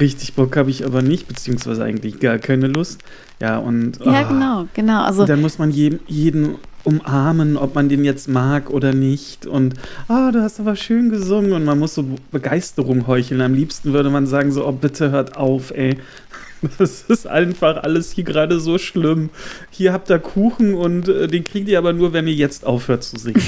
[0.00, 3.02] Richtig Bock habe ich aber nicht, beziehungsweise eigentlich gar keine Lust.
[3.40, 4.04] Ja, und.
[4.04, 5.02] Ja, oh, genau, genau.
[5.02, 9.46] Also, dann muss man jeden, jeden umarmen, ob man den jetzt mag oder nicht.
[9.46, 9.74] Und,
[10.08, 11.52] ah, oh, du hast aber schön gesungen.
[11.52, 13.40] Und man muss so Begeisterung heucheln.
[13.40, 15.98] Am liebsten würde man sagen, so, oh, bitte hört auf, ey.
[16.78, 19.28] Das ist einfach alles hier gerade so schlimm.
[19.68, 23.04] Hier habt ihr Kuchen und äh, den kriegt ihr aber nur, wenn ihr jetzt aufhört
[23.04, 23.42] zu singen.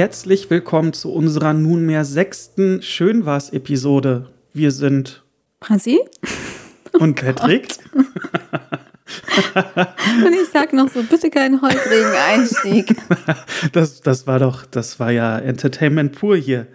[0.00, 4.30] Herzlich willkommen zu unserer nunmehr sechsten Schön war's Episode.
[4.54, 5.22] Wir sind
[5.60, 5.98] Prasi
[6.94, 7.68] und Patrick.
[7.92, 8.02] und
[10.32, 12.96] ich sag noch so, bitte keinen holprigen Einstieg.
[13.72, 16.66] Das, das war doch, das war ja Entertainment pur hier.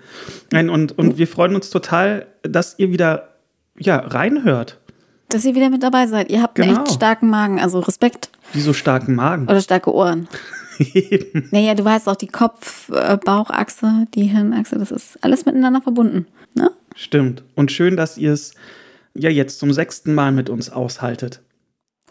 [0.51, 3.29] Nein, und, und wir freuen uns total, dass ihr wieder
[3.75, 4.79] ja, reinhört.
[5.29, 6.29] Dass ihr wieder mit dabei seid.
[6.29, 6.75] Ihr habt genau.
[6.75, 8.29] einen echt starken Magen, also Respekt.
[8.53, 9.45] Wieso starken Magen?
[9.47, 10.27] Oder starke Ohren.
[11.51, 16.27] Naja, du weißt auch, die Kopf-Bauchachse, die Hirnachse, das ist alles miteinander verbunden.
[16.53, 16.71] Ne?
[16.95, 17.43] Stimmt.
[17.55, 18.53] Und schön, dass ihr es
[19.13, 21.41] ja jetzt zum sechsten Mal mit uns aushaltet.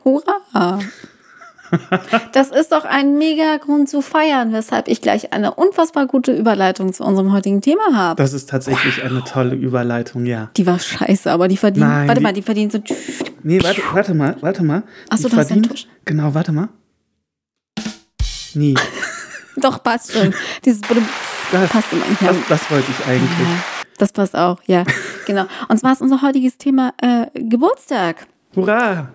[0.05, 0.81] Hurra!
[2.33, 6.93] Das ist doch ein mega Grund zu feiern, weshalb ich gleich eine unfassbar gute Überleitung
[6.93, 8.23] zu unserem heutigen Thema habe.
[8.23, 9.11] Das ist tatsächlich wow.
[9.11, 10.51] eine tolle Überleitung, ja.
[10.57, 11.89] Die war scheiße, aber die verdienen.
[11.89, 12.79] Nein, warte die, mal, die verdienen so.
[13.43, 14.83] Nee, warte, warte mal, warte mal.
[15.09, 16.69] Achso, du verdient, hast Genau, warte mal.
[18.55, 18.75] Nie.
[19.57, 20.35] Doch, passt schon.
[20.65, 22.05] Dieses das, passt immer.
[22.21, 22.29] Ja.
[22.29, 23.31] Das, das, wollte ich eigentlich.
[23.39, 23.65] Ja,
[23.99, 24.85] das passt auch, ja.
[25.27, 25.47] genau.
[25.69, 28.27] Und zwar ist unser heutiges Thema äh, Geburtstag.
[28.57, 29.11] Hurra!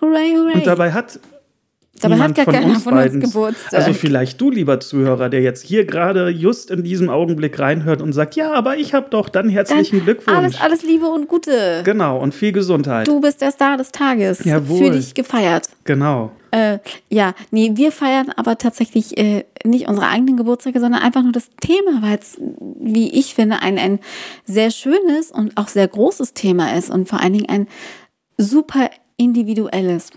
[0.00, 0.54] Hooray, hooray.
[0.54, 1.20] Und dabei hat
[2.00, 3.74] Dabei hat gar von keiner uns von uns Geburtstag.
[3.74, 8.12] Also vielleicht du, lieber Zuhörer, der jetzt hier gerade just in diesem Augenblick reinhört und
[8.12, 10.36] sagt, ja, aber ich habe doch, dann herzlichen dann Glückwunsch.
[10.36, 11.82] Alles, alles Liebe und Gute.
[11.84, 13.06] Genau, und viel Gesundheit.
[13.06, 14.44] Du bist der Star des Tages.
[14.44, 14.86] Jawohl.
[14.86, 15.68] Für dich gefeiert.
[15.84, 16.32] Genau.
[16.50, 16.78] Äh,
[17.08, 21.50] ja, nee, wir feiern aber tatsächlich äh, nicht unsere eigenen Geburtstage, sondern einfach nur das
[21.60, 24.00] Thema, weil es, wie ich finde, ein, ein
[24.44, 27.68] sehr schönes und auch sehr großes Thema ist und vor allen Dingen ein
[28.36, 30.10] super individuelles.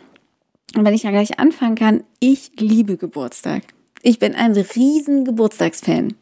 [0.75, 3.63] Und wenn ich ja gleich anfangen kann, ich liebe Geburtstag.
[4.01, 6.15] Ich bin ein riesen Geburtstagsfan.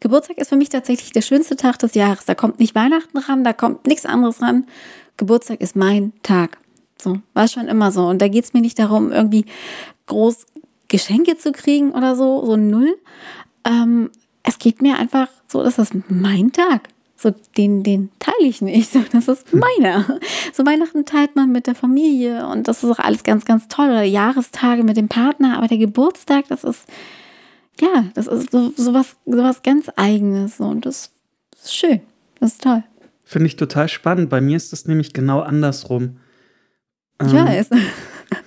[0.00, 2.24] Geburtstag ist für mich tatsächlich der schönste Tag des Jahres.
[2.24, 4.66] Da kommt nicht Weihnachten ran, da kommt nichts anderes ran.
[5.16, 6.58] Geburtstag ist mein Tag.
[7.00, 8.06] So, war schon immer so.
[8.06, 9.44] Und da geht es mir nicht darum, irgendwie
[10.06, 10.46] groß
[10.88, 12.96] Geschenke zu kriegen oder so, so null.
[13.64, 14.10] Ähm,
[14.42, 16.88] es geht mir einfach so, dass das mein Tag.
[17.18, 18.92] So, den, den teile ich nicht.
[18.92, 20.18] So, das ist meiner.
[20.52, 23.88] So, Weihnachten teilt man mit der Familie und das ist auch alles ganz, ganz toll.
[23.88, 26.84] Oder Jahrestage mit dem Partner, aber der Geburtstag, das ist,
[27.80, 30.58] ja, das ist so, so, was, so was ganz Eigenes.
[30.58, 31.10] So, und das
[31.54, 32.00] ist schön.
[32.38, 32.84] Das ist toll.
[33.24, 34.30] Finde ich total spannend.
[34.30, 36.18] Bei mir ist das nämlich genau andersrum.
[37.20, 37.70] Ich ähm, weiß.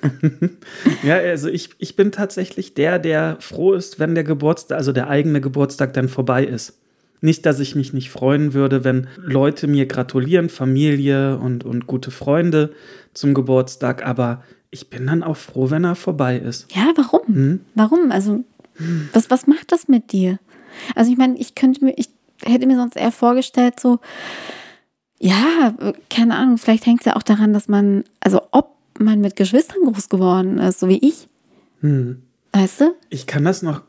[1.03, 5.09] ja, also ich, ich bin tatsächlich der, der froh ist, wenn der Geburtstag, also der
[5.09, 6.77] eigene Geburtstag dann vorbei ist.
[7.21, 12.11] Nicht, dass ich mich nicht freuen würde, wenn Leute mir gratulieren, Familie und, und gute
[12.11, 12.71] Freunde
[13.13, 16.73] zum Geburtstag, aber ich bin dann auch froh, wenn er vorbei ist.
[16.73, 17.27] Ja, warum?
[17.27, 17.59] Hm?
[17.75, 18.11] Warum?
[18.11, 18.43] Also,
[19.11, 20.39] was, was macht das mit dir?
[20.95, 22.09] Also, ich meine, ich könnte mir, ich
[22.43, 23.99] hätte mir sonst eher vorgestellt, so,
[25.19, 25.73] ja,
[26.09, 29.83] keine Ahnung, vielleicht hängt es ja auch daran, dass man, also ob man mit Geschwistern
[29.83, 31.27] groß geworden ist, so wie ich.
[31.81, 32.21] Hm.
[32.51, 32.95] Weißt du?
[33.09, 33.81] Ich kann das noch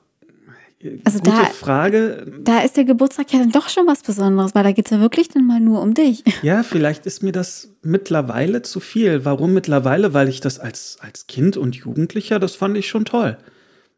[1.05, 2.27] also Gute da, Frage.
[2.43, 5.01] Da ist der Geburtstag ja dann doch schon was Besonderes, weil da geht es ja
[5.01, 6.25] wirklich dann mal nur um dich.
[6.43, 9.27] Ja, vielleicht ist mir das mittlerweile zu viel.
[9.27, 10.15] Warum mittlerweile?
[10.15, 13.37] Weil ich das als, als Kind und Jugendlicher, das fand ich schon toll.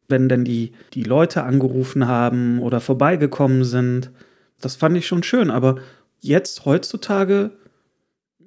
[0.08, 4.10] Wenn denn die, die Leute angerufen haben oder vorbeigekommen sind,
[4.60, 5.52] das fand ich schon schön.
[5.52, 5.76] Aber
[6.22, 7.50] jetzt, heutzutage,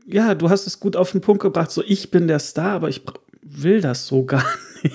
[0.05, 1.71] ja, du hast es gut auf den Punkt gebracht.
[1.71, 3.01] So, ich bin der Star, aber ich
[3.41, 4.45] will das so gar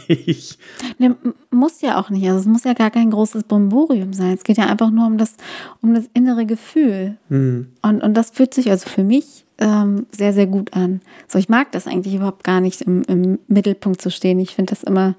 [0.08, 0.58] nicht.
[0.98, 1.16] Ne,
[1.50, 2.26] muss ja auch nicht.
[2.26, 4.34] Also es muss ja gar kein großes Bomborium sein.
[4.34, 5.36] Es geht ja einfach nur um das,
[5.82, 7.16] um das innere Gefühl.
[7.28, 7.72] Mhm.
[7.82, 11.00] Und, und das fühlt sich also für mich ähm, sehr, sehr gut an.
[11.28, 14.40] So, ich mag das eigentlich überhaupt gar nicht, im, im Mittelpunkt zu stehen.
[14.40, 15.14] Ich finde das immer,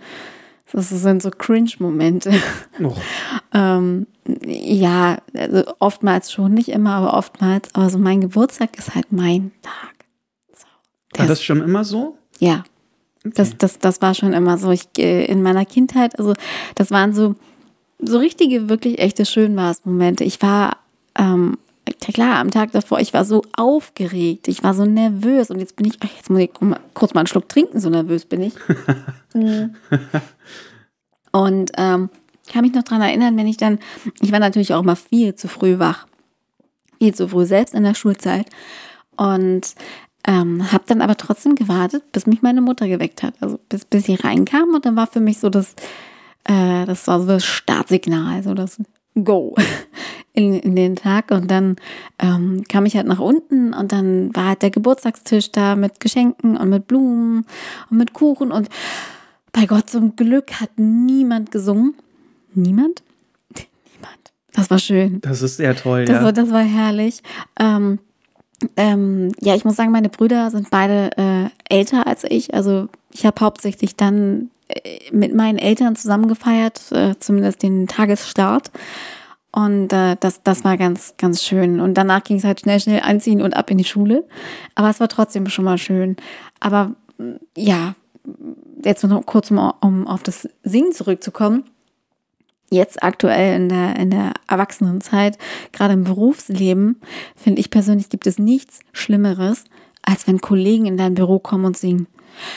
[0.73, 2.31] das sind so Cringe-Momente.
[2.83, 2.93] Oh.
[3.53, 4.07] ähm,
[4.45, 7.69] ja, also oftmals schon, nicht immer, aber oftmals.
[7.73, 10.05] Aber so mein Geburtstag ist halt mein Tag.
[10.53, 12.17] So, War das schon immer so?
[12.39, 12.63] Ja,
[13.23, 13.33] Okay.
[13.35, 14.71] Das, das, das war schon immer so.
[14.71, 16.33] Ich, äh, in meiner Kindheit, also
[16.75, 17.35] das waren so,
[17.99, 20.23] so richtige, wirklich echte Schönmaß-Momente.
[20.23, 20.77] Ich war,
[21.17, 21.57] ähm,
[21.99, 25.85] klar, am Tag davor, ich war so aufgeregt, ich war so nervös und jetzt bin
[25.87, 26.51] ich, ach, jetzt muss ich
[26.93, 28.53] kurz mal einen Schluck trinken, so nervös bin ich.
[29.33, 29.75] Mhm.
[31.31, 32.09] und ähm,
[32.51, 33.79] kann mich noch dran erinnern, wenn ich dann,
[34.19, 36.05] ich war natürlich auch immer viel zu früh wach.
[36.99, 38.47] Viel zu früh, selbst in der Schulzeit.
[39.15, 39.73] Und
[40.27, 43.35] ähm, habe dann aber trotzdem gewartet, bis mich meine Mutter geweckt hat.
[43.39, 45.75] Also bis, bis sie reinkam und dann war für mich so das,
[46.43, 48.77] äh, das war so das Startsignal, so das
[49.15, 49.55] Go
[50.33, 51.31] in, in den Tag.
[51.31, 51.75] Und dann
[52.19, 56.57] ähm, kam ich halt nach unten und dann war halt der Geburtstagstisch da mit Geschenken
[56.57, 57.45] und mit Blumen
[57.89, 58.51] und mit Kuchen.
[58.51, 58.69] Und
[59.51, 61.95] bei Gott zum Glück hat niemand gesungen.
[62.53, 63.03] Niemand?
[63.93, 64.31] Niemand.
[64.53, 65.21] Das war schön.
[65.21, 66.23] Das ist sehr toll, Das, ja.
[66.23, 67.21] war, das war herrlich.
[67.59, 67.99] Ähm,
[68.77, 72.53] ähm, ja, ich muss sagen, meine Brüder sind beide äh, älter als ich.
[72.53, 74.51] Also ich habe hauptsächlich dann
[75.11, 78.71] mit meinen Eltern zusammen gefeiert, äh, zumindest den Tagesstart.
[79.51, 81.79] Und äh, das, das war ganz, ganz schön.
[81.81, 84.25] Und danach ging es halt schnell, schnell anziehen und ab in die Schule.
[84.75, 86.15] Aber es war trotzdem schon mal schön.
[86.59, 87.95] Aber mm, ja,
[88.83, 91.65] jetzt noch kurz, um, um auf das Singen zurückzukommen
[92.71, 95.37] jetzt aktuell in der, in der Erwachsenenzeit,
[95.71, 97.01] gerade im Berufsleben,
[97.35, 99.65] finde ich persönlich, gibt es nichts Schlimmeres,
[100.01, 102.07] als wenn Kollegen in dein Büro kommen und singen.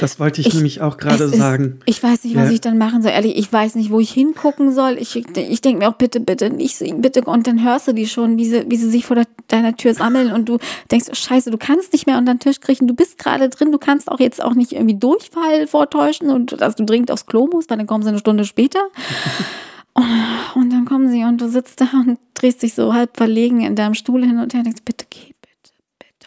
[0.01, 1.81] Das wollte ich, Ich- nämlich auch gerade Es ist- sagen.
[1.87, 2.51] Ich weiß nicht, was Ja.
[2.53, 3.13] ich dann machen soll.
[3.13, 4.97] Ehrlich, ich weiß nicht, wo ich hingucken soll.
[4.99, 7.23] Ich, ich denke mir auch, bitte, bitte nicht singen, bitte.
[7.23, 9.95] Und dann hörst du die schon, wie sie, wie sie sich vor der, deiner Tür
[9.95, 10.59] sammeln und du
[10.91, 12.87] denkst, oh, scheiße, du kannst nicht mehr unter den Tisch kriechen.
[12.87, 16.77] Du bist gerade drin, du kannst auch jetzt auch nicht irgendwie Durchfall vortäuschen und dass
[16.77, 18.81] du dringend aufs Klo musst, weil dann kommen sie eine Stunde später.
[20.57, 23.77] Und dann kommen sie und du sitzt da und drehst dich so halb verlegen in
[23.77, 25.34] deinem Stuhl hin und her und denkst, bitte geh.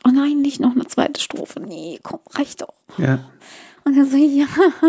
[0.06, 1.60] Oh nein, nicht noch eine zweite Strophe.
[1.60, 2.74] Nee, komm, reicht doch.
[2.98, 3.20] Ja,
[3.84, 4.46] Und er so, ja,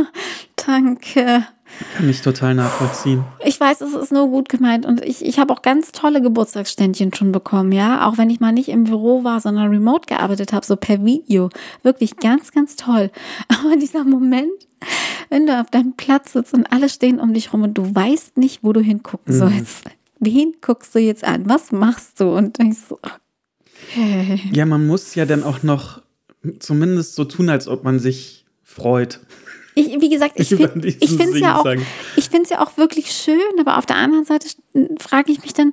[0.67, 1.45] danke.
[1.97, 3.25] kann ich total nachvollziehen.
[3.45, 7.15] Ich weiß, es ist nur gut gemeint und ich, ich habe auch ganz tolle Geburtstagsständchen
[7.15, 8.07] schon bekommen, ja.
[8.09, 11.51] Auch wenn ich mal nicht im Büro war, sondern remote gearbeitet habe, so per Video.
[11.83, 13.11] Wirklich ganz, ganz toll.
[13.49, 14.51] Aber dieser Moment,
[15.29, 18.37] wenn du auf deinem Platz sitzt und alle stehen um dich rum und du weißt
[18.39, 19.85] nicht, wo du hingucken sollst.
[20.21, 21.49] Wen guckst du jetzt an?
[21.49, 22.37] Was machst du?
[22.37, 23.13] Und denkst so, okay.
[24.53, 26.03] Ja, man muss ja dann auch noch
[26.59, 29.21] zumindest so tun, als ob man sich freut.
[29.75, 31.67] Ich, wie gesagt, ich finde es ja auch,
[32.17, 34.49] ich ja auch wirklich schön, aber auf der anderen Seite
[34.99, 35.73] frage ich mich dann,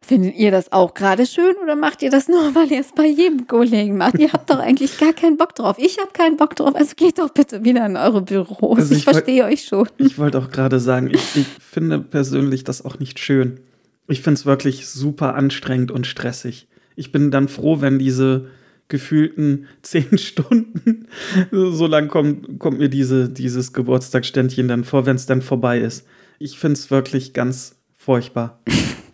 [0.00, 3.06] findet ihr das auch gerade schön oder macht ihr das nur, weil ihr es bei
[3.06, 4.18] jedem Kollegen macht?
[4.18, 5.76] Ihr habt doch eigentlich gar keinen Bock drauf.
[5.78, 8.78] Ich habe keinen Bock drauf, also geht doch bitte wieder in eure Büros.
[8.78, 9.88] Also ich ich verstehe euch schon.
[9.98, 13.60] Ich wollte auch gerade sagen, ich, ich finde persönlich das auch nicht schön.
[14.08, 16.66] Ich finde es wirklich super anstrengend und stressig.
[16.96, 18.48] Ich bin dann froh, wenn diese
[18.88, 21.06] gefühlten zehn Stunden,
[21.52, 26.06] so lang kommt, kommt mir diese, dieses Geburtstagsständchen dann vor, wenn es dann vorbei ist.
[26.38, 28.60] Ich finde es wirklich ganz furchtbar.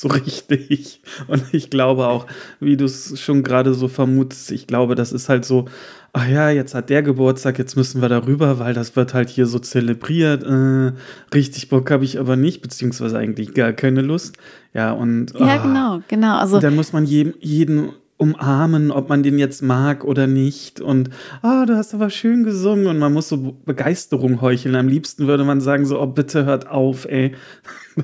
[0.00, 1.02] so richtig.
[1.26, 2.26] Und ich glaube auch,
[2.60, 5.66] wie du es schon gerade so vermutest, ich glaube, das ist halt so,
[6.12, 9.46] ach ja, jetzt hat der Geburtstag, jetzt müssen wir darüber, weil das wird halt hier
[9.46, 10.42] so zelebriert.
[10.44, 10.92] Äh,
[11.34, 14.36] richtig Bock habe ich aber nicht, beziehungsweise eigentlich gar keine Lust.
[14.74, 16.36] Ja, und Ja, ah, genau, genau.
[16.36, 20.80] Also dann muss man jedem, jeden umarmen, ob man den jetzt mag oder nicht.
[20.80, 21.08] Und,
[21.40, 22.88] ah, du hast aber schön gesungen.
[22.88, 24.74] Und man muss so Begeisterung heucheln.
[24.74, 27.34] Am liebsten würde man sagen, so, oh, bitte hört auf, ey.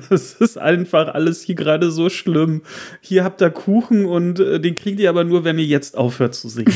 [0.09, 2.61] Das ist einfach alles hier gerade so schlimm.
[3.01, 6.35] Hier habt ihr Kuchen und äh, den kriegt ihr aber nur, wenn ihr jetzt aufhört
[6.35, 6.73] zu singen.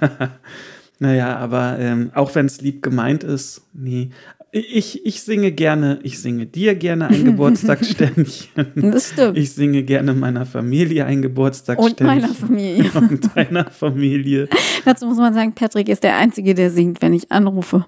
[0.98, 4.10] naja, aber ähm, auch wenn es lieb gemeint ist, nee.
[4.50, 8.66] Ich, ich singe gerne, ich singe dir gerne ein Geburtstagsständchen.
[8.92, 9.36] das stimmt.
[9.36, 12.06] Ich singe gerne meiner Familie ein Und Geburtstagsständchen.
[12.06, 12.90] meiner Familie.
[12.94, 14.48] Und deiner Familie.
[14.86, 17.84] Dazu muss man sagen, Patrick ist der Einzige, der singt, wenn ich anrufe.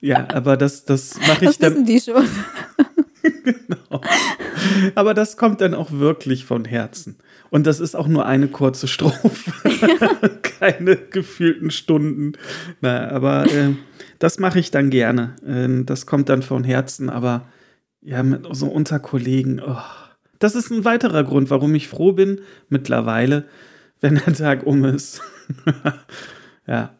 [0.00, 1.84] Ja, aber das, das mache ich Das wissen dann.
[1.86, 2.24] die schon.
[4.94, 7.18] Aber das kommt dann auch wirklich von Herzen.
[7.50, 9.52] Und das ist auch nur eine kurze Strophe.
[10.42, 12.32] Keine gefühlten Stunden.
[12.80, 13.74] Na, aber äh,
[14.18, 15.36] das mache ich dann gerne.
[15.46, 17.46] Äh, das kommt dann von Herzen, aber
[18.00, 19.60] ja, mit so unter Kollegen.
[19.60, 19.76] Oh.
[20.38, 23.46] Das ist ein weiterer Grund, warum ich froh bin mittlerweile,
[24.00, 25.22] wenn der Tag um ist.
[26.66, 26.94] ja.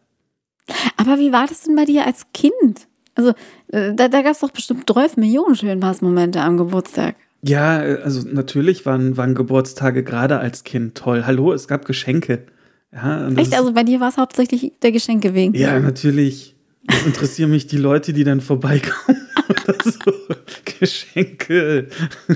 [0.97, 2.87] Aber wie war das denn bei dir als Kind?
[3.17, 3.33] Also,
[3.71, 7.15] äh, da, da gab es doch bestimmt 12 Millionen Schönpass-Momente am Geburtstag.
[7.41, 11.23] Ja, also natürlich waren, waren Geburtstage gerade als Kind toll.
[11.25, 12.43] Hallo, es gab Geschenke.
[12.93, 13.55] Ja, das Echt?
[13.57, 15.53] Also bei dir war es hauptsächlich der Geschenke wegen.
[15.53, 16.55] ja natürlich.
[16.89, 19.17] Es interessieren mich die Leute, die dann vorbeikommen.
[19.83, 20.11] So.
[20.79, 21.87] Geschenke.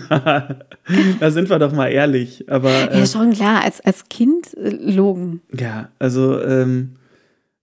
[0.10, 2.46] da sind wir doch mal ehrlich.
[2.50, 5.42] Aber äh, Ja, schon klar, als, als Kind äh, logen.
[5.58, 6.94] ja, also ähm,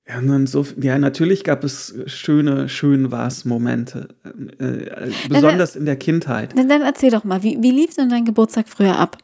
[0.08, 4.08] ja, nun so, ja, natürlich gab es schöne, schön war's Momente.
[4.58, 6.56] Äh, äh, besonders in der Kindheit.
[6.56, 9.18] Dann, dann erzähl doch mal, wie, wie lief denn dein Geburtstag früher ab?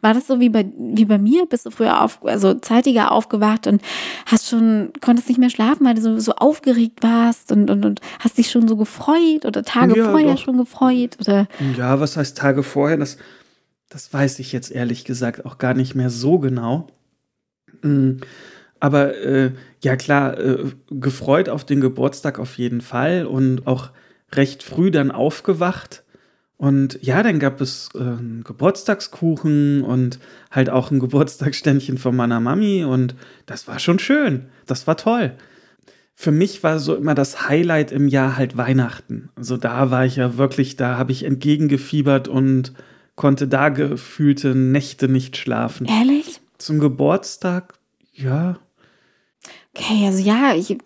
[0.00, 1.46] War das so wie bei, wie bei mir?
[1.46, 3.80] Bist du früher auf, also zeitiger aufgewacht und
[4.26, 8.00] hast schon, konntest nicht mehr schlafen, weil du so, so aufgeregt warst und, und, und
[8.18, 10.42] hast dich schon so gefreut oder Tage ja, vorher doch.
[10.42, 11.16] schon gefreut?
[11.20, 11.46] Oder?
[11.78, 12.96] Ja, was heißt Tage vorher?
[12.96, 13.18] Das,
[13.88, 16.88] das weiß ich jetzt ehrlich gesagt auch gar nicht mehr so genau.
[17.82, 18.20] Mhm.
[18.80, 19.52] Aber äh,
[19.82, 23.90] ja klar, äh, gefreut auf den Geburtstag auf jeden Fall und auch
[24.32, 26.02] recht früh dann aufgewacht.
[26.56, 30.18] Und ja, dann gab es äh, einen Geburtstagskuchen und
[30.50, 33.14] halt auch ein Geburtstagsständchen von meiner Mami und
[33.46, 34.46] das war schon schön.
[34.66, 35.36] Das war toll.
[36.14, 39.30] Für mich war so immer das Highlight im Jahr halt Weihnachten.
[39.34, 42.72] Also da war ich ja wirklich, da habe ich entgegengefiebert und
[43.16, 45.86] konnte da gefühlte Nächte nicht schlafen.
[45.86, 46.40] Ehrlich?
[46.58, 47.74] Zum Geburtstag,
[48.12, 48.58] ja.
[49.76, 50.78] Okay, also ja, ich,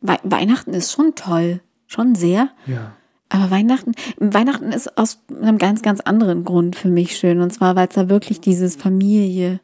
[0.00, 1.60] We Weihnachten ist schon toll.
[1.86, 2.50] Schon sehr.
[2.66, 2.92] Ja.
[3.28, 7.40] Aber Weihnachten, Weihnachten ist aus einem ganz, ganz anderen Grund für mich schön.
[7.40, 9.60] Und zwar, weil es da wirklich dieses Familie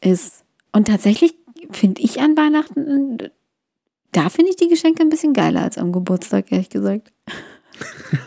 [0.00, 0.44] ist.
[0.72, 1.34] Und tatsächlich
[1.70, 3.18] finde ich an Weihnachten,
[4.10, 7.12] da finde ich die Geschenke ein bisschen geiler als am Geburtstag, ehrlich gesagt.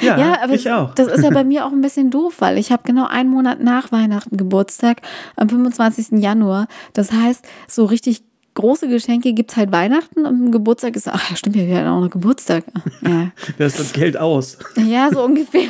[0.00, 0.94] ja, ja, aber ich auch.
[0.94, 3.60] das ist ja bei mir auch ein bisschen doof, weil ich habe genau einen Monat
[3.60, 5.02] nach Weihnachten Geburtstag,
[5.36, 6.20] am 25.
[6.20, 6.68] Januar.
[6.92, 8.22] Das heißt, so richtig
[8.54, 11.88] große Geschenke gibt es halt Weihnachten und Geburtstag ist, ach ja, stimmt ja, wir hatten
[11.88, 12.64] auch noch Geburtstag.
[13.02, 13.30] Ja.
[13.58, 14.58] da ist das Geld aus.
[14.76, 15.68] Ja, so ungefähr.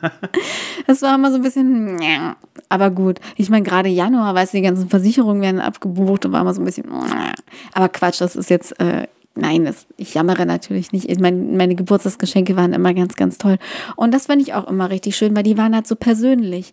[0.86, 1.98] das war immer so ein bisschen,
[2.68, 3.20] aber gut.
[3.36, 6.60] Ich meine, gerade Januar, weißt du, die ganzen Versicherungen werden abgebucht und war immer so
[6.60, 6.84] ein bisschen,
[7.72, 11.08] aber Quatsch, das ist jetzt, äh, nein, das, ich jammere natürlich nicht.
[11.08, 13.58] Ich meine, meine Geburtstagsgeschenke waren immer ganz, ganz toll.
[13.96, 16.72] Und das fand ich auch immer richtig schön, weil die waren halt so persönlich.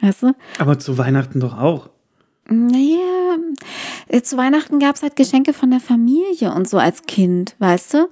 [0.00, 0.34] Weißt du?
[0.58, 1.88] Aber zu Weihnachten doch auch.
[2.48, 3.38] Naja,
[4.08, 7.94] äh, zu Weihnachten gab es halt Geschenke von der Familie und so als Kind, weißt
[7.94, 8.08] du?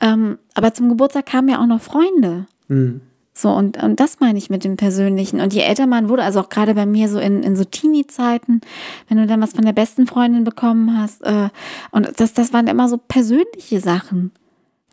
[0.00, 2.46] Ähm, aber zum Geburtstag kamen ja auch noch Freunde.
[2.68, 3.00] Mhm.
[3.36, 5.40] So, und, und das meine ich mit dem Persönlichen.
[5.40, 8.60] Und je älter man wurde, also auch gerade bei mir so in, in so Teenie-Zeiten,
[9.08, 11.48] wenn du dann was von der besten Freundin bekommen hast, äh,
[11.90, 14.30] und das, das waren immer so persönliche Sachen.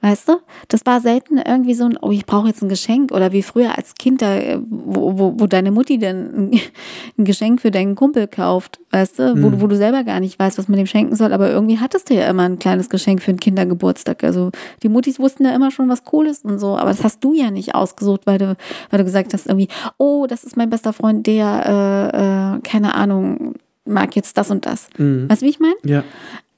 [0.01, 0.37] Weißt du?
[0.67, 3.77] Das war selten irgendwie so ein, oh, ich brauche jetzt ein Geschenk oder wie früher
[3.77, 6.61] als Kind, da, äh, wo, wo, wo deine Mutti dann ein
[7.23, 9.35] Geschenk für deinen Kumpel kauft, weißt du?
[9.35, 9.43] Mhm.
[9.43, 12.09] Wo, wo du selber gar nicht weißt, was man dem schenken soll, aber irgendwie hattest
[12.09, 14.23] du ja immer ein kleines Geschenk für einen Kindergeburtstag.
[14.23, 14.49] Also
[14.81, 17.33] die Muttis wussten ja immer schon, was cool ist und so, aber das hast du
[17.33, 18.57] ja nicht ausgesucht, weil du,
[18.89, 19.67] weil du gesagt hast irgendwie,
[19.97, 23.53] oh, das ist mein bester Freund, der, äh, äh, keine Ahnung,
[23.85, 24.89] mag jetzt das und das.
[24.97, 25.29] Mhm.
[25.29, 25.75] Weißt du, wie ich meine?
[25.83, 26.03] Ja.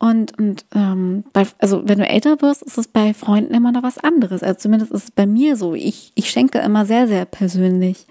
[0.03, 3.83] Und, und ähm, bei, also wenn du älter wirst, ist es bei Freunden immer noch
[3.83, 4.43] was anderes.
[4.43, 5.75] Also zumindest ist es bei mir so.
[5.75, 8.05] Ich, ich schenke immer sehr, sehr persönlich.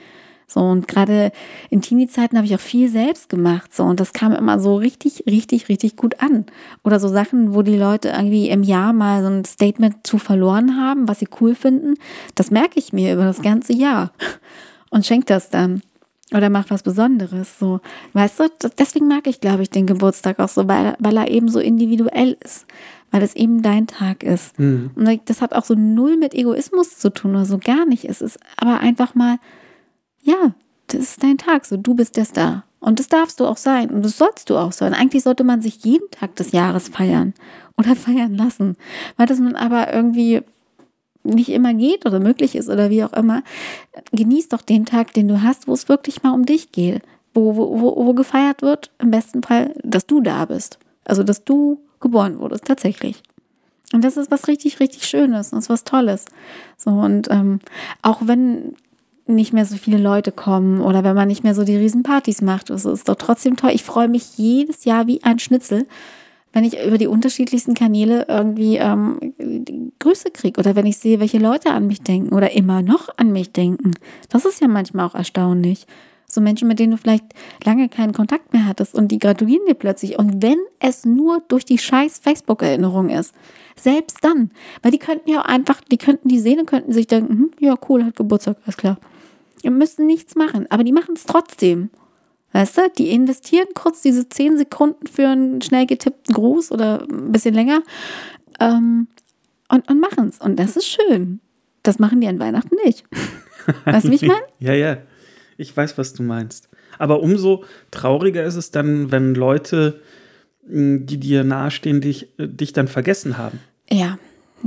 [0.47, 1.33] So, und gerade
[1.69, 3.75] in Teenie-Zeiten habe ich auch viel selbst gemacht.
[3.75, 6.47] So, und das kam immer so richtig, richtig, richtig gut an.
[6.83, 10.81] Oder so Sachen, wo die Leute irgendwie im Jahr mal so ein Statement zu verloren
[10.81, 11.97] haben, was sie cool finden.
[12.37, 14.13] Das merke ich mir über das ganze Jahr
[14.89, 15.83] und schenke das dann.
[16.33, 17.59] Oder mach was Besonderes.
[17.59, 17.81] So,
[18.15, 21.49] weißt du, deswegen mag ich, glaube ich, den Geburtstag auch so, weil, weil er eben
[21.49, 22.67] so individuell ist.
[23.11, 24.59] Weil es eben dein Tag ist.
[24.59, 24.91] Mhm.
[24.95, 28.07] Und das hat auch so null mit Egoismus zu tun oder so gar nicht.
[28.07, 29.39] Es ist aber einfach mal,
[30.23, 30.55] ja,
[30.87, 31.67] das ist dein Tag.
[31.67, 32.65] So, du bist der Star.
[32.81, 33.91] Und das darfst du auch sein.
[33.91, 34.95] Und das sollst du auch sein.
[34.95, 37.35] Eigentlich sollte man sich jeden Tag des Jahres feiern
[37.77, 38.77] oder feiern lassen.
[39.17, 40.43] Weil das man aber irgendwie
[41.25, 43.43] nicht immer geht oder möglich ist oder wie auch immer,
[44.13, 47.03] genieß doch den Tag, den du hast, wo es wirklich mal um dich geht.
[47.35, 50.79] Wo, wo, wo gefeiert wird, im besten Fall, dass du da bist.
[51.05, 53.23] Also, dass du geboren wurdest, tatsächlich.
[53.93, 56.27] Und das ist was richtig, richtig Schönes und ist was Tolles.
[56.77, 57.61] So, und ähm,
[58.03, 58.75] auch wenn
[59.27, 62.71] nicht mehr so viele Leute kommen oder wenn man nicht mehr so die Riesenpartys macht,
[62.71, 63.71] das ist doch trotzdem toll.
[63.73, 65.87] Ich freue mich jedes Jahr wie ein Schnitzel,
[66.53, 69.19] wenn ich über die unterschiedlichsten Kanäle irgendwie ähm,
[69.99, 73.33] Grüße kriege oder wenn ich sehe, welche Leute an mich denken oder immer noch an
[73.33, 73.93] mich denken.
[74.29, 75.87] Das ist ja manchmal auch erstaunlich.
[76.27, 77.27] So Menschen, mit denen du vielleicht
[77.63, 80.19] lange keinen Kontakt mehr hattest und die gratulieren dir plötzlich.
[80.19, 83.35] Und wenn es nur durch die scheiß Facebook-Erinnerung ist,
[83.77, 84.51] selbst dann,
[84.83, 87.51] weil die könnten ja auch einfach, die könnten die sehen und könnten sich denken, hm,
[87.61, 88.99] ja cool, hat Geburtstag, alles klar.
[89.61, 91.91] Wir müssen nichts machen, aber die machen es trotzdem.
[92.53, 97.33] Weißt du, die investieren kurz diese zehn Sekunden für einen schnell getippten Gruß oder ein
[97.33, 97.83] bisschen länger
[98.61, 99.09] ähm,
[99.69, 100.39] und, und machen es.
[100.39, 101.41] Und das ist schön.
[101.83, 103.05] Das machen die an Weihnachten nicht.
[103.85, 104.43] Weißt du, wie ich meine?
[104.59, 104.99] ja, ja.
[105.57, 106.69] Ich weiß, was du meinst.
[106.99, 110.01] Aber umso trauriger ist es dann, wenn Leute,
[110.69, 113.61] hm, die dir nahestehen, dich, dich dann vergessen haben.
[113.91, 114.19] Ja.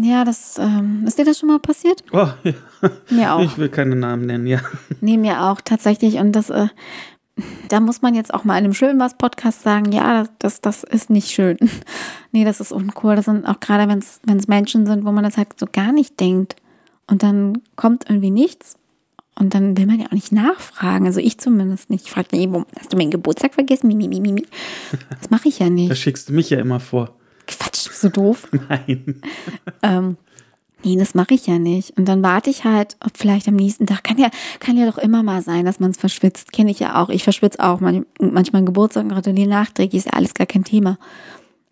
[0.02, 2.04] Ja, das ähm, ist dir das schon mal passiert?
[2.12, 2.54] Oh, ja.
[3.10, 3.42] Mir auch.
[3.42, 4.60] Ich will keine Namen nennen, ja.
[5.00, 6.16] Nee, mir auch, tatsächlich.
[6.16, 6.68] Und das, äh,
[7.68, 10.84] da muss man jetzt auch mal in einem Schön was Podcast sagen, ja, das, das
[10.84, 11.58] ist nicht schön.
[12.32, 13.16] nee, das ist uncool.
[13.16, 16.20] Das sind auch gerade, wenn es Menschen sind, wo man das halt so gar nicht
[16.20, 16.56] denkt.
[17.08, 18.78] Und dann kommt irgendwie nichts.
[19.38, 21.06] Und dann will man ja auch nicht nachfragen.
[21.06, 22.06] Also ich zumindest nicht.
[22.06, 23.88] Ich frage eben, hast du meinen Geburtstag vergessen?
[23.88, 24.48] Mimi, Mimi, Mimi.
[25.20, 25.92] Das mache ich ja nicht.
[25.92, 27.16] Da schickst du mich ja immer vor.
[27.48, 28.48] Quatsch, so doof.
[28.70, 29.22] Nein.
[29.84, 30.18] ähm,
[30.86, 31.98] nee, das mache ich ja nicht.
[31.98, 34.98] Und dann warte ich halt, ob vielleicht am nächsten Tag, kann ja, kann ja doch
[34.98, 36.54] immer mal sein, dass man es verschwitzt.
[36.54, 37.10] Kenne ich ja auch.
[37.10, 40.98] Ich verschwitze auch manchmal Geburtstag, gratuliere nachträglich, ist ja alles gar kein Thema.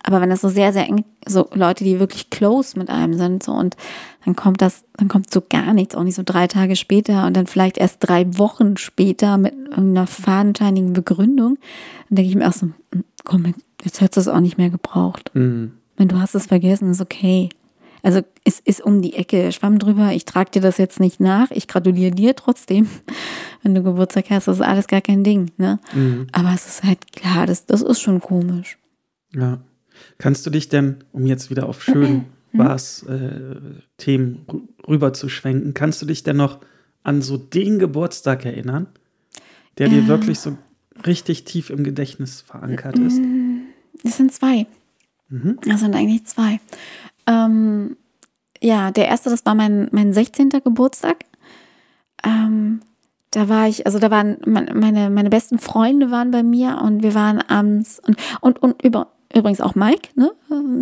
[0.05, 3.41] Aber wenn das so sehr, sehr eng, so Leute, die wirklich close mit einem sind,
[3.41, 3.77] so und
[4.25, 7.37] dann kommt das, dann kommt so gar nichts, auch nicht so drei Tage später und
[7.37, 11.57] dann vielleicht erst drei Wochen später mit irgendeiner fadenscheinigen Begründung,
[12.09, 14.69] dann denke ich mir auch so, hm, komm, jetzt hättest du es auch nicht mehr
[14.69, 15.31] gebraucht.
[15.33, 15.71] Mhm.
[15.95, 17.49] Wenn du hast es vergessen, ist okay.
[18.03, 21.49] Also es ist um die Ecke, schwamm drüber, ich trage dir das jetzt nicht nach,
[21.51, 22.87] ich gratuliere dir trotzdem,
[23.63, 25.79] wenn du Geburtstag hast, das ist alles gar kein Ding, ne?
[25.93, 26.27] Mhm.
[26.33, 28.77] Aber es ist halt klar, das, das ist schon komisch.
[29.33, 29.59] Ja.
[30.17, 32.25] Kannst du dich denn, um jetzt wieder auf schön mhm.
[32.51, 33.55] was äh,
[33.97, 34.45] Themen
[34.85, 36.59] rüber zu schwenken, kannst du dich denn noch
[37.03, 38.87] an so den Geburtstag erinnern,
[39.77, 40.57] der dir wirklich so
[41.05, 43.19] richtig tief im Gedächtnis verankert ist?
[44.03, 44.67] Das sind zwei.
[45.29, 45.57] Mhm.
[45.65, 46.59] Das sind eigentlich zwei.
[47.27, 47.97] Ähm,
[48.61, 50.49] ja, der erste, das war mein, mein 16.
[50.49, 51.25] Geburtstag.
[52.23, 52.81] Ähm,
[53.31, 57.15] da war ich, also da waren meine, meine besten Freunde waren bei mir und wir
[57.15, 60.31] waren abends und, und, und über, übrigens auch Mike, ne?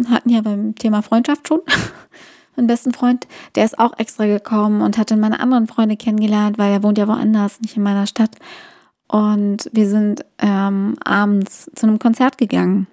[0.09, 1.61] Hatten ja beim Thema Freundschaft schon.
[2.57, 6.57] Mein besten Freund, der ist auch extra gekommen und hat dann meine anderen Freunde kennengelernt,
[6.57, 8.31] weil er wohnt ja woanders, nicht in meiner Stadt.
[9.07, 12.87] Und wir sind ähm, abends zu einem Konzert gegangen.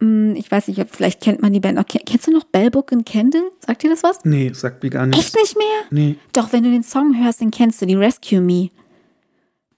[0.00, 1.78] Hm, ich weiß nicht, vielleicht kennt man die Band.
[1.78, 3.52] Okay, kennst du noch Bellbook and Candle?
[3.64, 4.24] Sagt dir das was?
[4.24, 5.18] Nee, sagt mir gar nicht.
[5.18, 5.66] Echt nicht mehr?
[5.90, 6.16] Nee.
[6.32, 8.70] Doch, wenn du den Song hörst, den kennst du, die Rescue Me.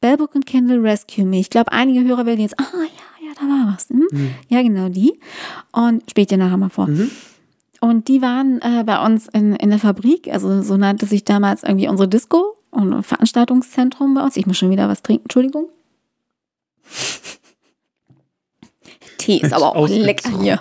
[0.01, 1.41] Bellbook and Candle Rescue Me.
[1.41, 3.89] Ich glaube, einige Hörer werden jetzt, ah ja, ja, da war was.
[3.89, 4.07] Hm?
[4.11, 4.35] Mhm.
[4.49, 5.19] Ja, genau, die.
[5.73, 6.87] Und spielt dir nachher mal vor.
[6.87, 7.11] Mhm.
[7.81, 11.65] Und die waren äh, bei uns in, in der Fabrik, also so nannte sich damals
[11.65, 14.37] irgendwie unsere Disco und Veranstaltungszentrum bei uns.
[14.37, 15.69] Ich muss schon wieder was trinken, Entschuldigung.
[19.23, 20.61] Tee ist aber auch lecker hier.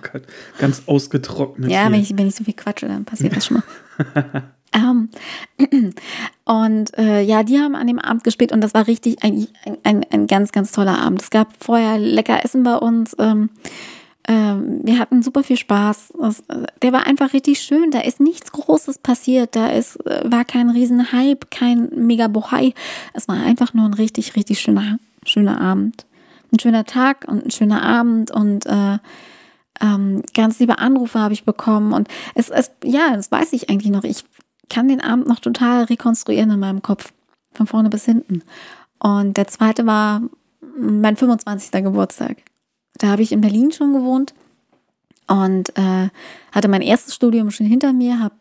[0.59, 1.71] Ganz ausgetrocknet.
[1.71, 4.43] Ja, wenn ich, wenn ich so viel quatsche, dann passiert das schon mal.
[4.75, 5.09] um,
[5.59, 5.93] ähm,
[6.45, 9.47] und äh, ja, die haben an dem Abend gespielt und das war richtig ein,
[9.83, 11.21] ein, ein, ganz, ganz toller Abend.
[11.21, 13.15] Es gab vorher lecker Essen bei uns.
[13.17, 13.49] Ähm,
[14.27, 16.13] ähm, wir hatten super viel Spaß.
[16.19, 16.43] Das,
[16.83, 17.89] der war einfach richtig schön.
[17.89, 19.55] Da ist nichts Großes passiert.
[19.55, 22.73] Da ist, äh, war kein riesen Hype, kein mega Bohai.
[23.13, 26.05] Es war einfach nur ein richtig, richtig schöner, schöner Abend
[26.51, 28.97] ein schöner Tag und ein schöner Abend und äh,
[29.81, 33.91] ähm, ganz liebe Anrufe habe ich bekommen und es, es, ja, das weiß ich eigentlich
[33.91, 34.03] noch.
[34.03, 34.23] Ich
[34.69, 37.13] kann den Abend noch total rekonstruieren in meinem Kopf,
[37.53, 38.43] von vorne bis hinten.
[38.99, 40.21] Und der zweite war
[40.77, 41.71] mein 25.
[41.83, 42.37] Geburtstag.
[42.95, 44.33] Da habe ich in Berlin schon gewohnt
[45.27, 46.09] und äh,
[46.51, 48.33] hatte mein erstes Studium schon hinter mir, hab,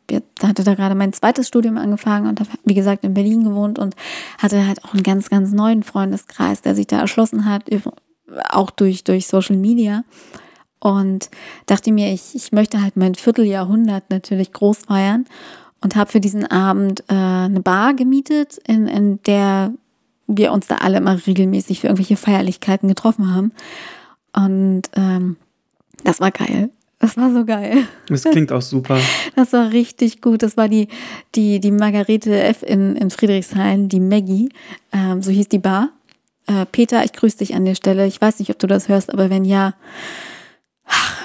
[0.42, 3.94] hatte da gerade mein zweites Studium angefangen und habe, wie gesagt, in Berlin gewohnt und
[4.38, 7.64] hatte halt auch einen ganz, ganz neuen Freundeskreis, der sich da erschlossen hat,
[8.48, 10.04] auch durch, durch Social Media.
[10.80, 11.30] Und
[11.66, 15.26] dachte mir, ich, ich möchte halt mein Vierteljahrhundert natürlich groß feiern
[15.82, 19.72] und habe für diesen Abend äh, eine Bar gemietet, in, in der
[20.26, 23.52] wir uns da alle immer regelmäßig für irgendwelche Feierlichkeiten getroffen haben.
[24.32, 25.36] Und ähm,
[26.04, 26.70] das war geil.
[27.00, 27.86] Das war so geil.
[28.08, 29.00] Das klingt auch super.
[29.34, 30.42] Das war richtig gut.
[30.42, 30.88] Das war die,
[31.34, 32.62] die, die Margarete F.
[32.62, 34.50] in, in Friedrichshain, die Maggie.
[34.92, 35.88] Ähm, so hieß die Bar.
[36.46, 38.06] Äh, Peter, ich grüße dich an der Stelle.
[38.06, 39.72] Ich weiß nicht, ob du das hörst, aber wenn ja,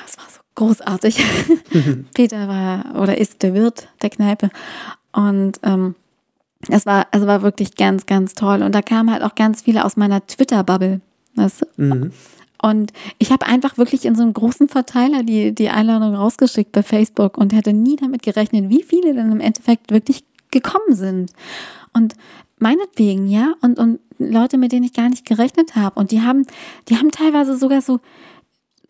[0.05, 1.21] es war so großartig.
[2.13, 4.51] Peter war oder ist der Wirt der Kneipe.
[5.11, 5.95] Und ähm,
[6.69, 8.61] es war, also war wirklich ganz, ganz toll.
[8.61, 11.01] Und da kamen halt auch ganz viele aus meiner Twitter-Bubble.
[11.35, 11.83] Weißt du?
[11.83, 12.11] Mhm.
[12.65, 16.81] Und ich habe einfach wirklich in so einem großen Verteiler die, die Einladung rausgeschickt bei
[16.81, 21.31] Facebook und hätte nie damit gerechnet, wie viele dann im Endeffekt wirklich gekommen sind.
[21.93, 22.15] Und
[22.57, 25.99] meinetwegen, ja, und, und Leute, mit denen ich gar nicht gerechnet habe.
[25.99, 26.47] Und die haben,
[26.89, 27.99] die haben teilweise sogar so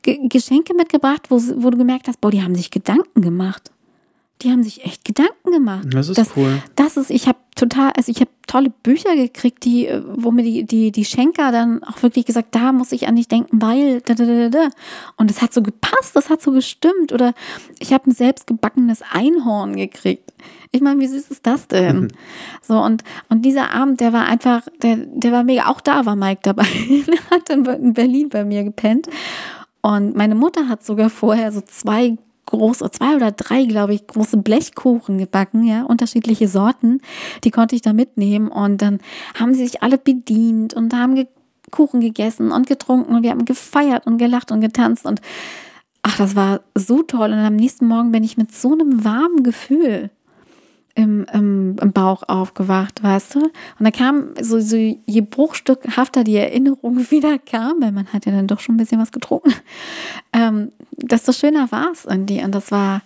[0.03, 3.71] Geschenke mitgebracht, wo, wo du gemerkt hast, boah, die haben sich Gedanken gemacht
[4.41, 5.87] die haben sich echt Gedanken gemacht.
[5.91, 6.61] Das ist das, cool.
[6.75, 10.43] Das ist, ich habe total, also ich habe tolle Bücher gekriegt, die, äh, wo mir
[10.43, 14.01] die, die, die Schenker dann auch wirklich gesagt, da muss ich an dich denken, weil,
[14.01, 14.69] da, da, da, da.
[15.15, 17.13] Und es hat so gepasst, das hat so gestimmt.
[17.13, 17.33] Oder
[17.79, 20.33] ich habe ein selbstgebackenes Einhorn gekriegt.
[20.71, 22.01] Ich meine, wie süß ist das denn?
[22.01, 22.07] Mhm.
[22.61, 26.17] So, und, und dieser Abend, der war einfach, der, der war mega, auch da war
[26.17, 26.67] Mike dabei.
[27.07, 29.07] der hat in Berlin bei mir gepennt.
[29.81, 34.37] Und meine Mutter hat sogar vorher so zwei große, zwei oder drei, glaube ich, große
[34.37, 37.01] Blechkuchen gebacken, ja, unterschiedliche Sorten.
[37.43, 38.99] Die konnte ich da mitnehmen und dann
[39.39, 41.27] haben sie sich alle bedient und haben ge
[41.71, 45.19] Kuchen gegessen und getrunken und wir haben gefeiert und gelacht und getanzt und
[46.03, 47.31] ach, das war so toll.
[47.31, 50.11] Und am nächsten Morgen bin ich mit so einem warmen Gefühl
[50.95, 53.39] im, im, im Bauch aufgewacht, weißt du?
[53.39, 58.31] Und da kam so, so je bruchstückhafter die Erinnerung wieder kam, weil man hat ja
[58.31, 59.53] dann doch schon ein bisschen was getrunken,
[60.33, 62.41] ähm, desto schöner war es irgendwie.
[62.43, 63.01] Und das war,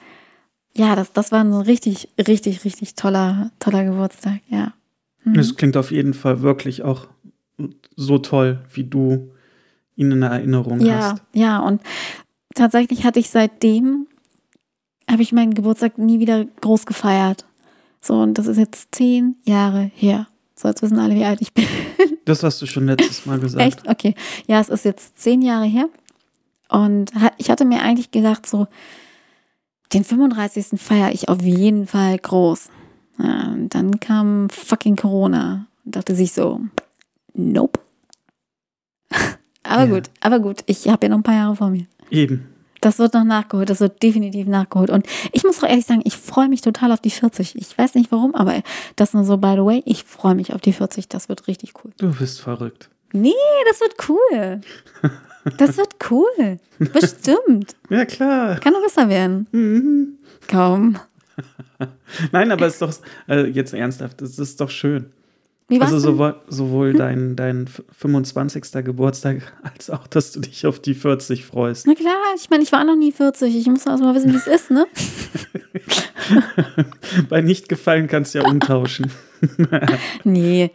[0.73, 4.73] ja, das, das war ein richtig, richtig, richtig toller, toller Geburtstag, ja.
[5.23, 5.39] Mhm.
[5.39, 7.07] Es klingt auf jeden Fall wirklich auch
[7.95, 9.31] so toll, wie du
[9.95, 11.23] ihn in Erinnerung ja, hast.
[11.33, 11.81] Ja, und
[12.55, 14.07] tatsächlich hatte ich seitdem,
[15.09, 17.45] habe ich meinen Geburtstag nie wieder groß gefeiert.
[18.01, 20.27] So, und das ist jetzt zehn Jahre her.
[20.55, 21.65] So, jetzt wissen alle, wie alt ich bin.
[22.25, 23.65] Das hast du schon letztes Mal gesagt.
[23.65, 23.87] Echt?
[23.89, 24.13] Okay.
[24.45, 25.89] Ja, es ist jetzt zehn Jahre her.
[26.67, 28.67] Und ich hatte mir eigentlich gedacht, so,
[29.93, 30.79] den 35.
[30.79, 32.69] feiere ich auf jeden Fall groß.
[33.17, 35.65] Ja, und dann kam fucking Corona.
[35.85, 36.61] Und dachte sich so,
[37.33, 37.79] nope.
[39.63, 39.89] aber ja.
[39.89, 41.87] gut, aber gut, ich habe ja noch ein paar Jahre vor mir.
[42.11, 42.45] Eben.
[42.81, 44.89] Das wird noch nachgeholt, das wird definitiv nachgeholt.
[44.89, 47.55] Und ich muss auch ehrlich sagen, ich freue mich total auf die 40.
[47.55, 48.61] Ich weiß nicht warum, aber
[48.95, 51.09] das nur so, by the way, ich freue mich auf die 40.
[51.09, 51.91] Das wird richtig cool.
[51.97, 52.89] Du bist verrückt.
[53.11, 53.33] Nee,
[53.69, 54.61] das wird cool.
[55.57, 56.59] Das wird cool.
[56.77, 57.75] Bestimmt.
[57.89, 58.59] ja, klar.
[58.59, 59.47] Kann doch besser werden.
[59.51, 60.17] Mhm.
[60.47, 60.99] Kaum.
[62.31, 62.93] Nein, aber es ist doch,
[63.27, 65.11] äh, jetzt ernsthaft, es ist doch schön.
[65.79, 66.97] Also sowohl, sowohl hm?
[66.97, 68.83] dein, dein 25.
[68.83, 71.87] Geburtstag als auch, dass du dich auf die 40 freust.
[71.87, 73.55] Na klar, ich meine, ich war noch nie 40.
[73.55, 74.87] Ich muss also mal wissen, wie es ist, ne?
[77.29, 79.11] Bei nicht gefallen kannst du ja umtauschen.
[80.23, 80.71] nee,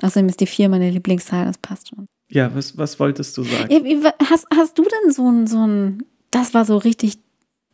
[0.00, 2.06] außerdem ist die 4 meine Lieblingszahl, das passt schon.
[2.30, 4.02] Ja, was, was wolltest du sagen?
[4.30, 7.18] Hast, hast du denn so ein, so ein, das war so richtig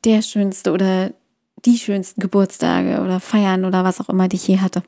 [0.05, 1.13] der schönste oder
[1.65, 4.83] die schönsten Geburtstage oder Feiern oder was auch immer, die ich je hatte?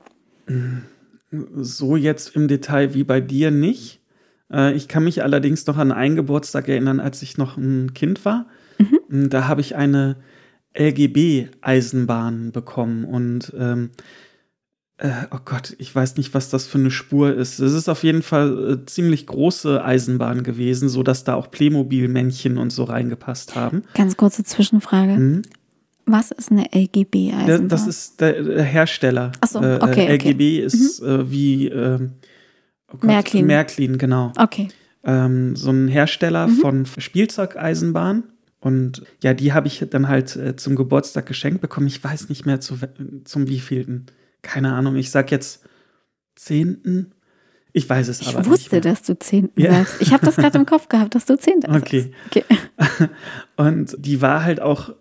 [1.31, 4.01] So jetzt im Detail wie bei dir nicht.
[4.53, 8.25] Äh, ich kann mich allerdings noch an einen Geburtstag erinnern, als ich noch ein Kind
[8.25, 8.47] war.
[8.79, 9.31] Mhm.
[9.31, 10.17] Da habe ich eine
[10.79, 13.91] LGB-Eisenbahn bekommen und ähm,
[14.99, 17.59] äh, oh Gott, ich weiß nicht, was das für eine Spur ist.
[17.59, 22.71] Es ist auf jeden Fall äh, ziemlich große Eisenbahn gewesen, sodass da auch Playmobil-Männchen und
[22.71, 23.83] so reingepasst haben.
[23.95, 25.13] Ganz kurze Zwischenfrage.
[25.17, 25.43] Mhm.
[26.07, 27.69] Was ist eine LGB-Eisenbahn?
[27.69, 29.33] Das ist der, Hersteller.
[29.41, 30.07] Achso, äh, okay.
[30.07, 31.09] Äh, LGB ist mhm.
[31.09, 32.09] äh, wie äh,
[32.93, 33.47] oh Märklin.
[33.47, 34.33] Märklin, genau.
[34.39, 34.69] Okay.
[35.03, 36.57] Ähm, so ein Hersteller mhm.
[36.59, 38.23] von Spielzeugeisenbahn.
[38.61, 41.89] Und ja, die habe ich dann halt äh, zum Geburtstag geschenkt bekommen.
[41.89, 42.79] Ich weiß nicht mehr zu,
[43.25, 44.07] zum wievielten.
[44.43, 44.95] Keine Ahnung.
[44.95, 45.65] Ich sag jetzt
[46.37, 47.13] zehnten.
[47.73, 48.47] Ich weiß es ich aber nicht.
[48.47, 49.73] Ich wusste, dass du zehnten ja.
[49.73, 50.01] sagst.
[50.01, 52.13] Ich habe das gerade im Kopf gehabt, dass du zehnten okay.
[52.31, 52.47] sagst.
[52.89, 53.09] Okay.
[53.57, 54.95] Und die war halt auch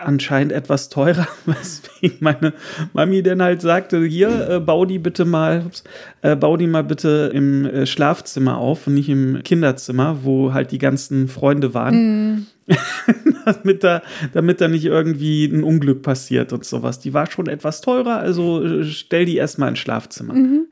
[0.00, 2.52] anscheinend etwas teurer, weswegen meine
[2.92, 5.84] Mami dann halt sagte, hier, äh, bau die bitte mal, ups,
[6.22, 10.72] äh, bau die mal bitte im äh, Schlafzimmer auf und nicht im Kinderzimmer, wo halt
[10.72, 12.34] die ganzen Freunde waren.
[12.34, 12.46] Mm.
[13.44, 16.98] damit, da, damit da nicht irgendwie ein Unglück passiert und sowas.
[16.98, 20.34] Die war schon etwas teurer, also äh, stell die erstmal ins Schlafzimmer.
[20.34, 20.66] Mhm.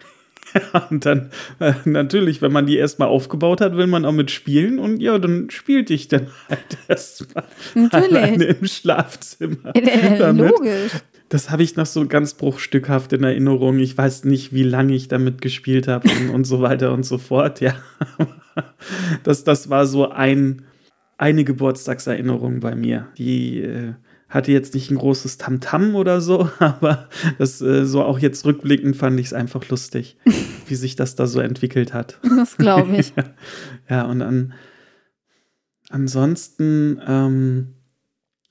[0.54, 4.30] Ja, und dann äh, natürlich, wenn man die erstmal aufgebaut hat, will man auch mit
[4.30, 7.44] spielen und ja, dann spielte ich dann halt erstmal
[7.90, 9.72] alleine im Schlafzimmer.
[9.84, 10.92] Ja, logisch.
[11.28, 13.78] Das habe ich noch so ganz bruchstückhaft in Erinnerung.
[13.78, 17.18] Ich weiß nicht, wie lange ich damit gespielt habe und, und so weiter und so
[17.18, 17.60] fort.
[17.60, 17.74] Ja,
[19.24, 20.62] das, das war so ein,
[21.18, 23.94] eine Geburtstagserinnerung bei mir, die äh,
[24.34, 28.44] hatte jetzt nicht ein großes Tamtam -Tam oder so, aber das äh, so auch jetzt
[28.44, 30.18] rückblickend fand ich es einfach lustig,
[30.66, 32.18] wie sich das da so entwickelt hat.
[32.36, 33.14] Das glaube ich.
[33.16, 33.24] ja.
[33.88, 34.52] ja, und an,
[35.88, 37.74] ansonsten ähm,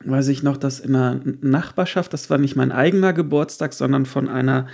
[0.06, 4.30] weiß ich noch, dass in der Nachbarschaft, das war nicht mein eigener Geburtstag, sondern von
[4.30, 4.68] einer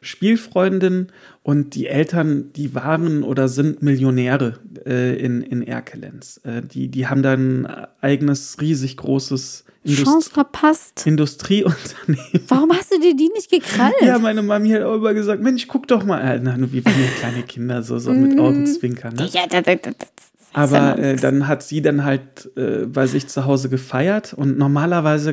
[0.00, 1.08] Spielfreundin
[1.42, 4.54] und die Eltern, die waren oder sind Millionäre
[4.86, 6.40] äh, in, in Erkelenz.
[6.44, 7.66] Äh, die, die haben da ein
[8.00, 11.06] eigenes, riesig großes Indust Chance verpasst.
[11.06, 12.44] Industrieunternehmen.
[12.48, 13.94] Warum hast du dir die nicht gekrallt?
[14.00, 16.20] Ja, meine Mami hat auch immer gesagt, Mensch, guck doch mal.
[16.20, 18.40] Äh, na, wie waren ja kleine Kinder, so, so mit mm.
[18.40, 19.14] Augenzwinkern.
[19.14, 19.28] Ne?
[19.30, 20.08] Ja, das, das, das,
[20.54, 25.30] Aber äh, dann hat sie dann halt äh, bei sich zu Hause gefeiert und normalerweise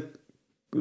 [0.75, 0.77] äh,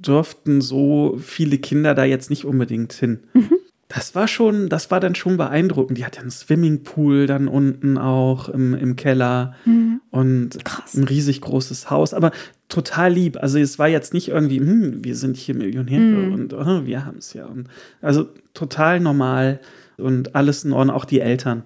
[0.00, 3.20] durften so viele Kinder da jetzt nicht unbedingt hin.
[3.34, 3.50] Mhm
[3.88, 5.96] das war schon, das war dann schon beeindruckend.
[5.96, 10.02] Die hat ja einen Swimmingpool dann unten auch im, im Keller mhm.
[10.10, 10.94] und Krass.
[10.94, 12.32] ein riesig großes Haus, aber
[12.68, 13.38] total lieb.
[13.38, 16.32] Also es war jetzt nicht irgendwie, hm, wir sind hier Millionäre mhm.
[16.34, 17.46] und oh, wir haben es ja.
[17.46, 17.68] Und,
[18.02, 19.60] also total normal
[19.96, 21.62] und alles in Ordnung, auch die Eltern.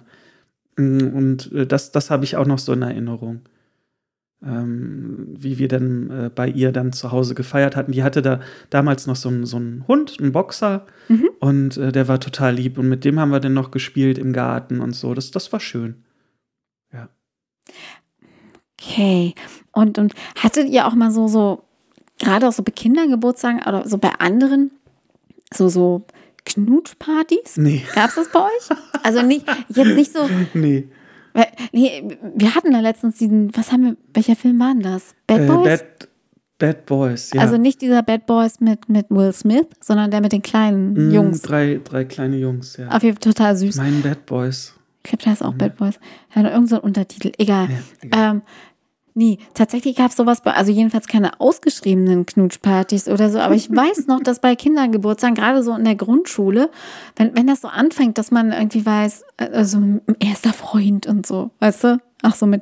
[0.77, 3.41] Mm, und äh, das, das habe ich auch noch so in Erinnerung
[4.45, 7.91] ähm, wie wir dann äh, bei ihr dann zu Hause gefeiert hatten.
[7.91, 11.29] Die hatte da damals noch so, einen, so einen Hund, einen Boxer, mhm.
[11.39, 12.77] und äh, der war total lieb.
[12.77, 15.13] Und mit dem haben wir dann noch gespielt im Garten und so.
[15.13, 16.03] Das, das war schön.
[16.91, 17.09] Ja.
[18.79, 19.33] Okay.
[19.71, 21.63] Und, und hattet ihr auch mal so, so,
[22.19, 24.71] gerade auch so bei Kindergeburtstagen oder so bei anderen,
[25.53, 26.05] so, so
[26.45, 27.57] Knutschpartys?
[27.57, 27.83] Nee.
[27.95, 28.77] Gab es das bei euch?
[29.03, 30.29] Also nicht, jetzt nicht so.
[30.53, 30.87] Nee.
[31.33, 35.15] weil- Nee, wir hatten da letztens diesen, was haben wir, welcher Film war denn das?
[35.27, 35.63] Bad Äh, Boys?
[35.79, 36.07] Bad,
[36.59, 37.41] Bad Boys, ja.
[37.41, 41.11] Also nicht dieser Bad Boys mit, mit Will Smith, sondern der mit den kleinen Mm,
[41.11, 41.41] Jungs.
[41.41, 42.89] Drei, drei kleine Jungs, ja.
[42.89, 43.75] Auf jeden Fall total süß.
[43.77, 44.73] Mein Bad Boys.
[45.05, 45.99] Ich glaube, da ist auch Bad Boys.
[46.33, 47.31] Da hat irgend so einen Untertitel.
[47.37, 47.67] Egal.
[47.69, 48.31] Ja, egal.
[48.35, 48.41] Ähm,
[49.13, 53.69] nee, tatsächlich gab es sowas bei, also jedenfalls keine ausgeschriebenen Knutschpartys oder so, aber ich
[53.75, 56.69] weiß noch, dass bei Kindergeburtstagen, gerade so in der Grundschule,
[57.15, 61.25] wenn, wenn das so anfängt, dass man irgendwie weiß, äh, also ein erster Freund und
[61.25, 61.97] so, weißt du?
[62.21, 62.61] Ach so, mit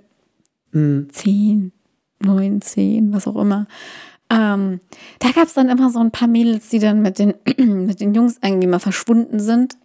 [0.74, 1.72] Mm, zehn,
[2.20, 3.68] neun, zehn, was auch immer.
[4.30, 4.80] Ähm,
[5.20, 7.34] da gab es dann immer so ein paar Mädels, die dann mit den,
[7.86, 9.78] mit den Jungs irgendwie mal verschwunden sind.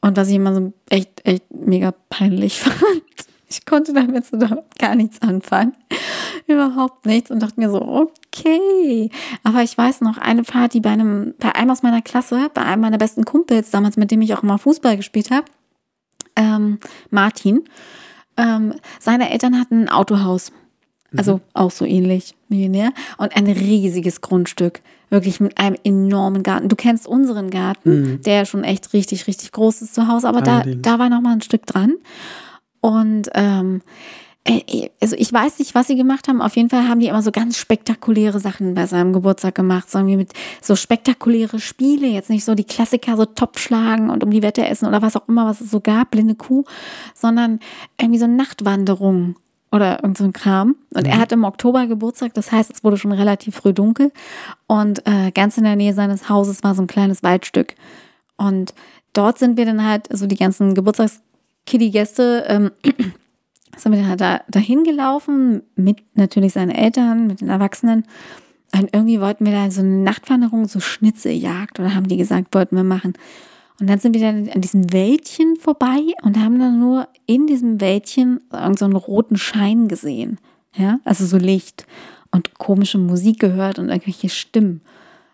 [0.00, 3.02] Und was ich immer so echt, echt mega peinlich fand.
[3.50, 4.38] Ich konnte damit so
[4.78, 5.74] gar nichts anfangen.
[6.46, 9.10] Überhaupt nichts und dachte mir so, okay.
[9.42, 12.82] Aber ich weiß noch, eine Party bei einem, bei einem aus meiner Klasse, bei einem
[12.82, 15.46] meiner besten Kumpels, damals, mit dem ich auch immer Fußball gespielt habe,
[16.36, 16.78] ähm,
[17.10, 17.64] Martin,
[18.36, 20.52] ähm, seine Eltern hatten ein Autohaus.
[21.16, 22.92] Also auch so ähnlich, Millionär.
[23.18, 24.80] Und ein riesiges Grundstück.
[25.08, 26.68] Wirklich mit einem enormen Garten.
[26.68, 30.28] Du kennst unseren Garten, der ja schon echt richtig, richtig groß ist zu Hause.
[30.28, 31.94] Aber da, da war noch mal ein Stück dran.
[32.80, 33.82] Und ähm,
[34.44, 36.40] äh, also ich weiß nicht, was sie gemacht haben.
[36.40, 39.90] Auf jeden Fall haben die immer so ganz spektakuläre Sachen bei seinem Geburtstag gemacht.
[39.90, 42.06] So irgendwie mit so spektakuläre Spiele.
[42.06, 45.28] Jetzt nicht so die Klassiker, so Topfschlagen und um die Wette essen oder was auch
[45.28, 46.64] immer, was es so gab, blinde Kuh,
[47.14, 47.60] sondern
[48.00, 49.36] irgendwie so Nachtwanderungen
[49.72, 50.76] oder irgend so ein Kram.
[50.94, 54.10] Und er hatte im Oktober Geburtstag, das heißt, es wurde schon relativ früh dunkel.
[54.66, 57.74] Und äh, ganz in der Nähe seines Hauses war so ein kleines Waldstück.
[58.36, 58.74] Und
[59.12, 60.74] dort sind wir dann halt, so die ganzen
[61.66, 62.70] Geburtstagskiddy-Gäste, ähm,
[63.76, 68.04] sind wir da, dahin gelaufen, mit natürlich seinen Eltern, mit den Erwachsenen.
[68.72, 72.76] Und irgendwie wollten wir da so eine Nachtwanderung, so Schnitzeljagd, oder haben die gesagt, wollten
[72.76, 73.14] wir machen.
[73.80, 77.80] Und dann sind wir dann an diesem Wäldchen vorbei und haben dann nur in diesem
[77.80, 78.40] Wäldchen
[78.76, 80.38] so einen roten Schein gesehen.
[80.76, 81.86] Ja, also so Licht
[82.30, 84.82] und komische Musik gehört und irgendwelche Stimmen.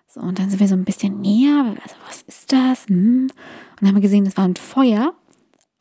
[0.06, 1.74] So, und dann sind wir so ein bisschen näher.
[1.82, 2.86] Also, was ist das?
[2.86, 3.22] Hm.
[3.24, 3.32] Und
[3.80, 5.12] dann haben wir gesehen, das war ein Feuer.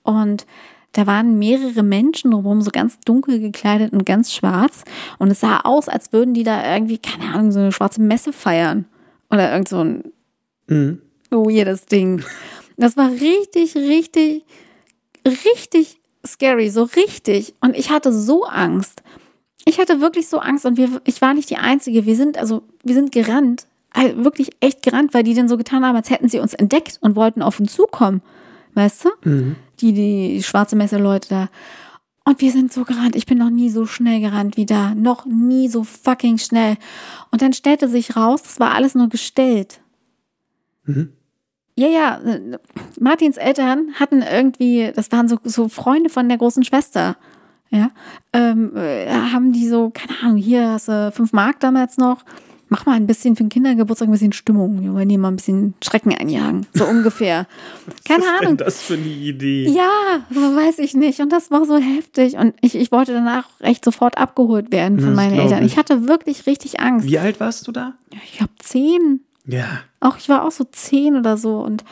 [0.06, 0.46] Und
[0.94, 4.86] da waren mehrere Menschen drumherum, so ganz dunkel gekleidet und ganz schwarz.
[5.20, 8.32] Und es sah aus, als würden die da irgendwie, keine Ahnung, so eine schwarze Messe
[8.32, 8.86] feiern.
[9.30, 10.14] Oder irgend so ein
[10.68, 11.02] mm.
[11.32, 12.24] weirdes Ding.
[12.78, 14.46] Das war richtig, richtig,
[15.26, 17.54] richtig scary, so richtig.
[17.60, 19.04] Und ich hatte so Angst.
[19.66, 22.06] Ich hatte wirklich so Angst und wir, ich war nicht die Einzige.
[22.06, 23.66] Wir sind, also, wir sind gerannt.
[23.92, 27.00] Also wirklich echt gerannt, weil die dann so getan haben, als hätten sie uns entdeckt
[27.02, 28.22] und wollten auf uns zukommen.
[28.76, 29.30] Weißt du?
[29.30, 29.56] Mhm.
[29.80, 31.50] Die, die schwarze Messe-Leute da.
[32.26, 33.16] Und wir sind so gerannt.
[33.16, 34.94] Ich bin noch nie so schnell gerannt wie da.
[34.96, 36.78] Noch nie so fucking schnell.
[37.32, 39.80] Und dann stellte sich raus, das war alles nur gestellt.
[40.86, 41.14] Mhm.
[41.78, 42.22] Ja, ja,
[43.00, 47.18] Martins Eltern hatten irgendwie, das waren so, so Freunde von der großen Schwester.
[47.70, 47.92] Ja,
[48.32, 52.24] ähm, äh, haben die so, keine Ahnung, hier hast du fünf Mark damals noch.
[52.76, 54.82] Mach mal ein bisschen für den Kindergeburtstag ein bisschen Stimmung.
[54.84, 56.66] Wir wollen dir mal ein bisschen Schrecken einjagen.
[56.74, 57.48] So ungefähr.
[58.06, 58.58] Keine Was ist Ahnung.
[58.58, 59.70] denn das für eine Idee?
[59.70, 59.90] Ja,
[60.30, 61.22] weiß ich nicht.
[61.22, 62.36] Und das war so heftig.
[62.36, 65.60] Und ich, ich wollte danach echt sofort abgeholt werden von Das meinen Eltern.
[65.64, 65.72] ich.
[65.72, 67.08] Ich hatte wirklich richtig Angst.
[67.08, 67.94] Wie alt warst du da?
[68.26, 69.22] Ich habe zehn.
[69.46, 69.64] Ja.
[70.02, 71.86] Auch ich war auch so zehn oder so und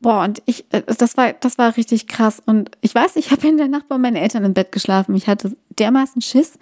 [0.00, 3.46] boah und ich äh, das war das war richtig krass und ich weiß ich habe
[3.46, 6.56] in der Nacht bei meinen Eltern im Bett geschlafen ich hatte dermaßen Schiss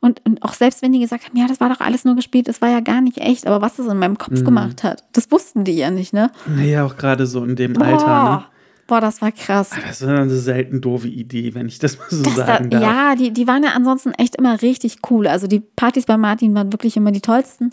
[0.00, 2.48] und, und auch selbst wenn die gesagt haben ja das war doch alles nur gespielt
[2.48, 5.30] das war ja gar nicht echt aber was das in meinem Kopf gemacht hat das
[5.30, 8.06] wussten die ja nicht ne Naja, auch gerade so in dem boah, Alter,
[8.38, 8.44] ne?
[8.86, 12.22] boah das war krass Das ist eine selten doofe Idee, wenn ich das mal so
[12.22, 12.82] Das da, sagen darf.
[12.82, 15.26] ja, die, die waren ja ansonsten echt immer richtig cool.
[15.26, 17.72] Also die Partys bei Martin waren wirklich immer die tollsten.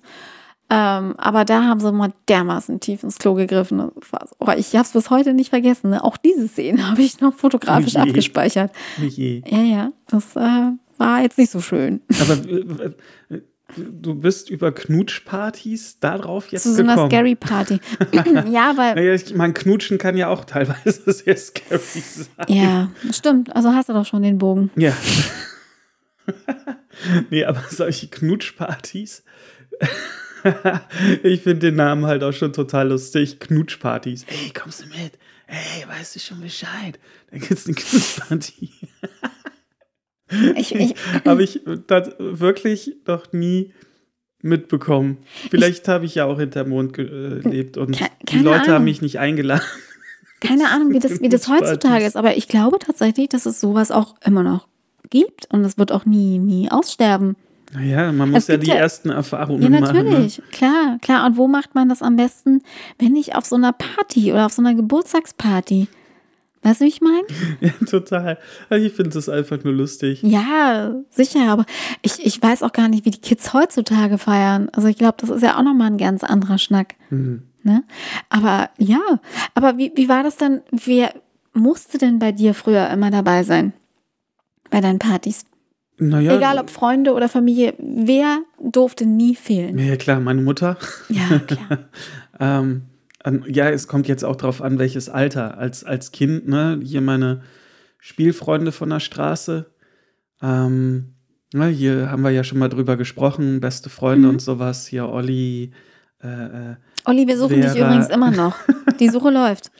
[0.68, 3.92] Ähm, aber da haben sie mal dermaßen tief ins Klo gegriffen.
[4.40, 5.92] Oh, ich habe es bis heute nicht vergessen.
[5.92, 6.04] Ne?
[6.04, 8.00] Auch diese Szene habe ich noch fotografisch je.
[8.00, 8.72] abgespeichert.
[8.98, 9.44] Wie je.
[9.48, 12.02] Ja, ja, das äh, war jetzt nicht so schön.
[12.22, 13.42] Aber äh, äh,
[13.78, 17.12] du bist über Knutschpartys darauf jetzt Zu so einer gekommen.
[17.12, 17.80] Scary Party.
[18.52, 22.28] ja, weil, Naja, ich meine, Knutschen kann ja auch teilweise sehr scary sein.
[22.48, 23.56] ja, stimmt.
[23.56, 24.72] Also hast du doch schon den Bogen.
[24.76, 24.94] Ja.
[27.30, 29.24] nee, aber solche Knutschpartys.
[31.24, 33.40] ich finde den Namen halt auch schon total lustig.
[33.40, 34.26] Knutschpartys.
[34.28, 35.18] Ey, kommst du mit?
[35.48, 37.00] Ey, weißt du schon Bescheid?
[37.32, 38.70] Da gibt's eine Knutschparty.
[40.56, 43.74] Ich, ich, Habe ich das wirklich noch nie
[44.42, 45.18] mitbekommen.
[45.50, 48.74] Vielleicht habe ich ja auch hinterm Mond gelebt und die Leute Ahnung.
[48.76, 49.64] haben mich nicht eingeladen.
[50.40, 53.92] keine Ahnung, wie das, wie das heutzutage ist, aber ich glaube tatsächlich, dass es sowas
[53.92, 54.68] auch immer noch
[55.10, 57.36] gibt und es wird auch nie, nie aussterben.
[57.74, 59.96] Naja, man muss ja die ja- ersten Erfahrungen Ja, machen.
[59.96, 60.04] ne?
[60.04, 61.26] natürlich, klar, klar.
[61.26, 62.62] Und wo macht man das am besten,
[63.00, 65.88] wenn nicht auf so einer Party oder auf so einer Geburtstagsparty?
[66.66, 67.28] Weißt du, wie ich meine?
[67.62, 68.40] Ja, total.
[68.72, 70.24] Ich finde das einfach nur lustig.
[70.24, 71.66] Ja, sicher, aber
[72.02, 74.70] ich, ich weiß auch gar nicht, wie die Kids heutzutage feiern.
[74.74, 76.96] Also ich glaube, das ist ja auch nochmal ein ganz anderer Schnack.
[77.12, 77.44] Mhm.
[77.62, 77.84] Ne?
[78.30, 79.00] Aber ja,
[79.54, 80.62] aber wie, wie war das dann?
[80.72, 81.14] Wer
[81.54, 83.74] musste denn bei dir früher immer dabei sein?
[84.72, 85.46] Bei deinen Partys?
[85.98, 89.78] Naja, Egal ob Freunde oder Familie, wer durfte nie fehlen?
[89.78, 90.78] Ja, klar, meine Mutter.
[91.10, 91.80] Ja, klar.
[92.38, 92.82] Ähm,
[93.48, 95.58] ja, es kommt jetzt auch drauf an, welches Alter.
[95.58, 97.42] Als, als Kind, ne, hier meine
[98.00, 99.66] Spielfreunde von der Straße.
[100.42, 101.16] Ähm,
[101.54, 104.34] ne, hier haben wir ja schon mal drüber gesprochen, beste Freunde Mhm.
[104.36, 104.86] und sowas.
[104.88, 105.72] Hier Olli,
[106.22, 106.28] äh,
[106.72, 108.58] äh, Olli, wir suchen dich Vera- übrigens immer noch.
[109.00, 109.72] Die Suche läuft.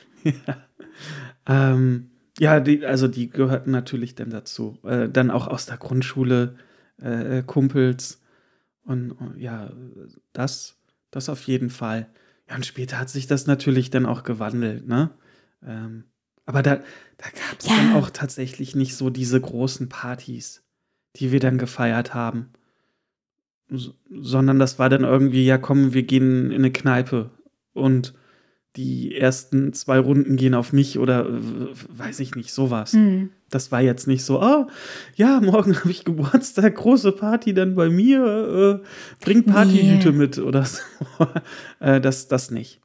[1.46, 4.78] ähm, ja, die, also die gehörten natürlich dann dazu.
[4.84, 6.56] Äh, dann auch aus der Grundschule,
[7.00, 8.20] äh, äh, Kumpels
[8.84, 9.70] und äh, ja,
[10.32, 10.76] das,
[11.10, 12.06] das auf jeden Fall.
[12.48, 15.10] Ja, und später hat sich das natürlich dann auch gewandelt, ne?
[15.64, 16.04] Ähm,
[16.44, 17.76] aber da, da gab es Ja.
[17.76, 20.64] dann auch tatsächlich nicht so diese großen Partys,
[21.16, 22.50] die wir dann gefeiert haben.
[23.70, 27.30] S sondern das war dann irgendwie, ja komm, wir gehen in eine Kneipe
[27.72, 28.14] und
[28.76, 32.92] die ersten zwei Runden gehen auf mich oder äh, weiß ich nicht, sowas.
[32.92, 33.30] Hm.
[33.50, 34.66] Das war jetzt nicht so, oh,
[35.14, 40.18] ja, morgen habe ich Geburtstag, große Party dann bei mir, äh, bring Partyhüte Nee.
[40.18, 40.82] mit oder so.
[41.80, 42.80] äh, das, das nicht.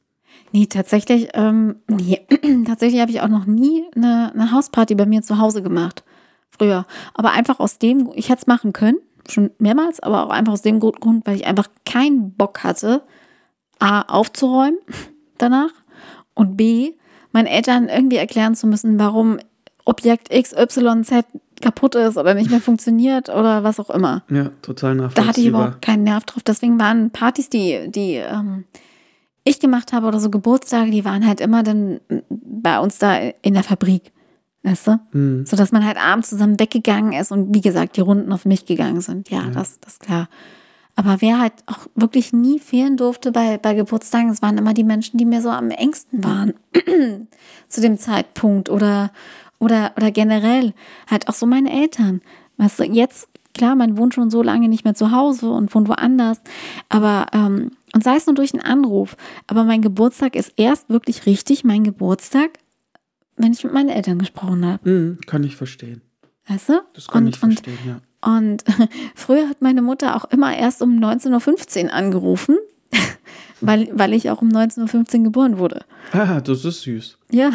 [0.53, 2.21] Nee, tatsächlich, ähm, nee,
[2.65, 6.03] tatsächlich habe ich auch noch nie eine, eine Hausparty bei mir zu Hause gemacht.
[6.49, 6.85] Früher.
[7.13, 8.97] Aber einfach aus dem, ich hätte es machen können,
[9.29, 13.03] schon mehrmals, aber auch einfach aus dem Grund, Grund, weil ich einfach keinen Bock hatte,
[13.79, 14.77] A, aufzuräumen
[15.37, 15.71] danach
[16.33, 16.93] und B,
[17.31, 19.37] meinen Eltern irgendwie erklären zu müssen, warum
[19.85, 21.25] Objekt XYZ
[21.61, 24.23] kaputt ist oder nicht mehr funktioniert oder was auch immer.
[24.29, 25.27] Ja, total Da nachvollziehbar.
[25.27, 26.43] hatte ich überhaupt keinen Nerv drauf.
[26.43, 28.65] Deswegen waren Partys, die, die ähm,
[29.43, 33.53] ich gemacht habe oder so Geburtstage, die waren halt immer dann bei uns da in
[33.53, 34.11] der Fabrik.
[34.63, 34.99] Weißt du?
[35.11, 35.45] Hm.
[35.47, 38.65] So dass man halt abends zusammen weggegangen ist und wie gesagt, die Runden auf mich
[38.67, 39.29] gegangen sind.
[39.31, 39.49] Ja, Ja.
[39.49, 40.29] das, das ist klar.
[41.03, 44.83] Aber wer halt auch wirklich nie fehlen durfte bei, bei Geburtstagen, das waren immer die
[44.83, 46.53] Menschen, die mir so am engsten waren
[47.67, 49.11] zu dem Zeitpunkt oder,
[49.57, 50.75] oder, oder generell
[51.09, 52.21] halt auch so meine Eltern.
[52.57, 55.87] Weißt du, jetzt, klar, man wohnt schon so lange nicht mehr zu Hause und wohnt
[55.87, 56.39] woanders,
[56.87, 61.25] aber, ähm, und sei es nur durch einen Anruf, aber mein Geburtstag ist erst wirklich
[61.25, 62.59] richtig mein Geburtstag,
[63.37, 64.87] wenn ich mit meinen Eltern gesprochen habe.
[64.87, 66.03] Hm, kann ich verstehen.
[66.47, 66.83] Weißt du?
[66.93, 68.01] Das kann und, ich verstehen, ja.
[68.21, 68.63] Und,
[69.15, 72.57] früher hat meine Mutter auch immer erst um 19.15 Uhr angerufen,
[73.61, 75.85] weil, weil ich auch um 19.15 Uhr geboren wurde.
[76.11, 77.17] Ah, das ist süß.
[77.31, 77.51] Ja.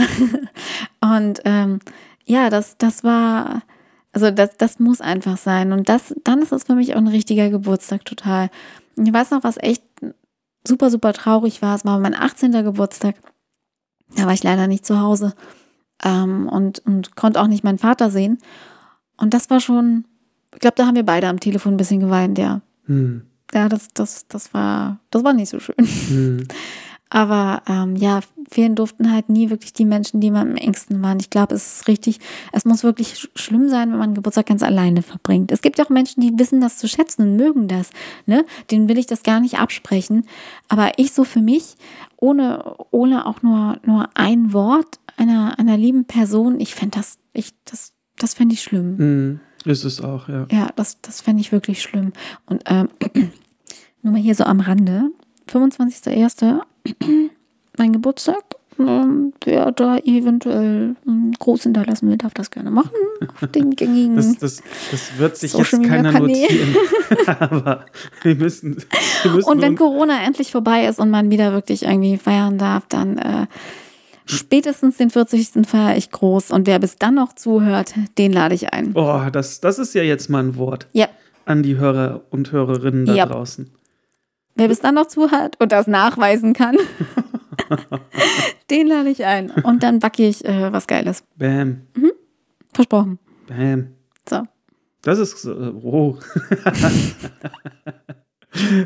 [1.00, 1.80] Und ähm,
[2.24, 3.62] ja, das, das war,
[4.12, 5.72] also das, das muss einfach sein.
[5.72, 8.50] Und das, dann ist das für mich auch ein richtiger Geburtstag total.
[8.96, 9.84] Und ich weiß noch, was echt
[10.66, 11.76] super, super traurig war.
[11.76, 12.52] Es war mein 18.
[12.52, 13.14] Geburtstag.
[14.16, 15.34] Da war ich leider nicht zu Hause
[16.02, 18.38] ähm, und, und konnte auch nicht meinen Vater sehen.
[19.16, 20.04] Und das war schon,
[20.54, 22.60] ich glaube, da haben wir beide am Telefon ein bisschen geweint, ja.
[22.86, 23.22] Hm.
[23.54, 25.76] Ja, das, das, das war, das war nicht so schön.
[26.08, 26.48] Hm.
[27.08, 28.18] Aber ähm, ja,
[28.50, 31.20] fehlen durften halt nie wirklich die Menschen, die mir am engsten waren.
[31.20, 32.18] Ich glaube, es ist richtig,
[32.52, 35.52] es muss wirklich sch- schlimm sein, wenn man Geburtstag ganz alleine verbringt.
[35.52, 37.90] Es gibt ja auch Menschen, die wissen das zu schätzen und mögen das.
[38.26, 38.44] Ne?
[38.72, 40.26] Denen will ich das gar nicht absprechen.
[40.68, 41.76] Aber ich so für mich,
[42.16, 47.52] ohne, ohne auch nur, nur ein Wort einer, einer lieben Person, ich fände das, ich,
[47.66, 48.98] das, das fände ich schlimm.
[48.98, 49.40] Hm.
[49.66, 50.46] Ist es auch, ja.
[50.50, 52.12] Ja, das, das fände ich wirklich schlimm.
[52.46, 52.88] Und ähm,
[54.02, 55.10] nur mal hier so am Rande.
[55.50, 56.60] 25.01.
[57.76, 58.42] mein Geburtstag.
[58.78, 62.90] Ähm, wer da eventuell ähm, groß hinterlassen will, darf das gerne machen.
[63.26, 64.16] Auf den gängigen.
[64.16, 66.74] Das, das, das wird sich Social jetzt keiner Kanälen.
[66.74, 66.76] notieren.
[67.40, 67.86] Aber
[68.22, 68.76] wir müssen.
[69.22, 72.84] Wir müssen und wenn Corona endlich vorbei ist und man wieder wirklich irgendwie feiern darf,
[72.88, 73.46] dann äh,
[74.26, 75.66] spätestens den 40.
[75.66, 76.50] feiere ich groß.
[76.50, 78.92] Und wer bis dann noch zuhört, den lade ich ein.
[78.94, 81.08] Oh, das, das ist ja jetzt mal ein Wort Ja.
[81.44, 83.26] an die Hörer und Hörerinnen da Ja.
[83.26, 83.70] draußen.
[84.56, 86.76] Wer bis dann noch zuhört und das nachweisen kann,
[88.70, 89.50] den lade ich ein.
[89.50, 91.24] Und dann backe ich äh, was Geiles.
[91.36, 91.82] Bam,
[92.72, 93.18] Versprochen.
[93.48, 93.88] bam.
[94.28, 94.42] So.
[95.02, 95.44] Das ist.
[95.44, 95.50] äh,
[95.82, 96.18] Oh.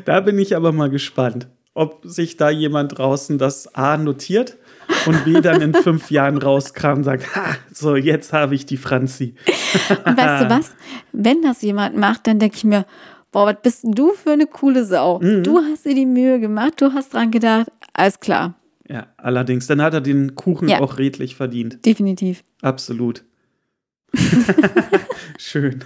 [0.04, 4.56] da bin ich aber mal gespannt, ob sich da jemand draußen das A notiert
[5.06, 8.76] und B dann in fünf Jahren rauskam und sagt: Ha, so, jetzt habe ich die
[8.76, 9.34] Franzi.
[10.04, 10.74] Und weißt du was?
[11.12, 12.86] Wenn das jemand macht, dann denke ich mir,
[13.32, 15.18] boah, was bist du für eine coole Sau?
[15.18, 18.54] Du hast dir die Mühe gemacht, du hast dran gedacht, alles klar.
[18.88, 20.80] Ja, allerdings, dann hat er den Kuchen Ja.
[20.80, 21.84] auch redlich verdient.
[21.86, 22.42] Definitiv.
[22.60, 23.24] Absolut.
[25.38, 25.84] Schön.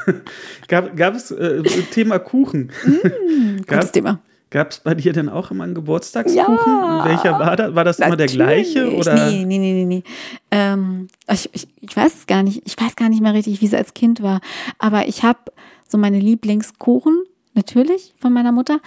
[0.69, 2.71] Gab, gab es äh, Thema Kuchen?
[2.87, 4.21] Mm, gutes Thema.
[4.55, 6.47] Gab es bei dir denn auch immer einen Geburtstagskuchen?
[6.47, 7.75] Ja, Welcher war das?
[7.75, 8.95] War das immer der gleiche?
[8.95, 9.29] Oder?
[9.29, 10.05] Nee, nee, nee, nee.
[10.53, 12.63] Ähm, ich, ich, ich weiß es gar nicht.
[12.65, 14.41] Ich weiß gar nicht mehr richtig, wie es als Kind war.
[14.79, 15.41] Aber ich habe
[15.89, 17.25] so meine Lieblingskuchen,
[17.55, 18.79] natürlich, von meiner Mutter.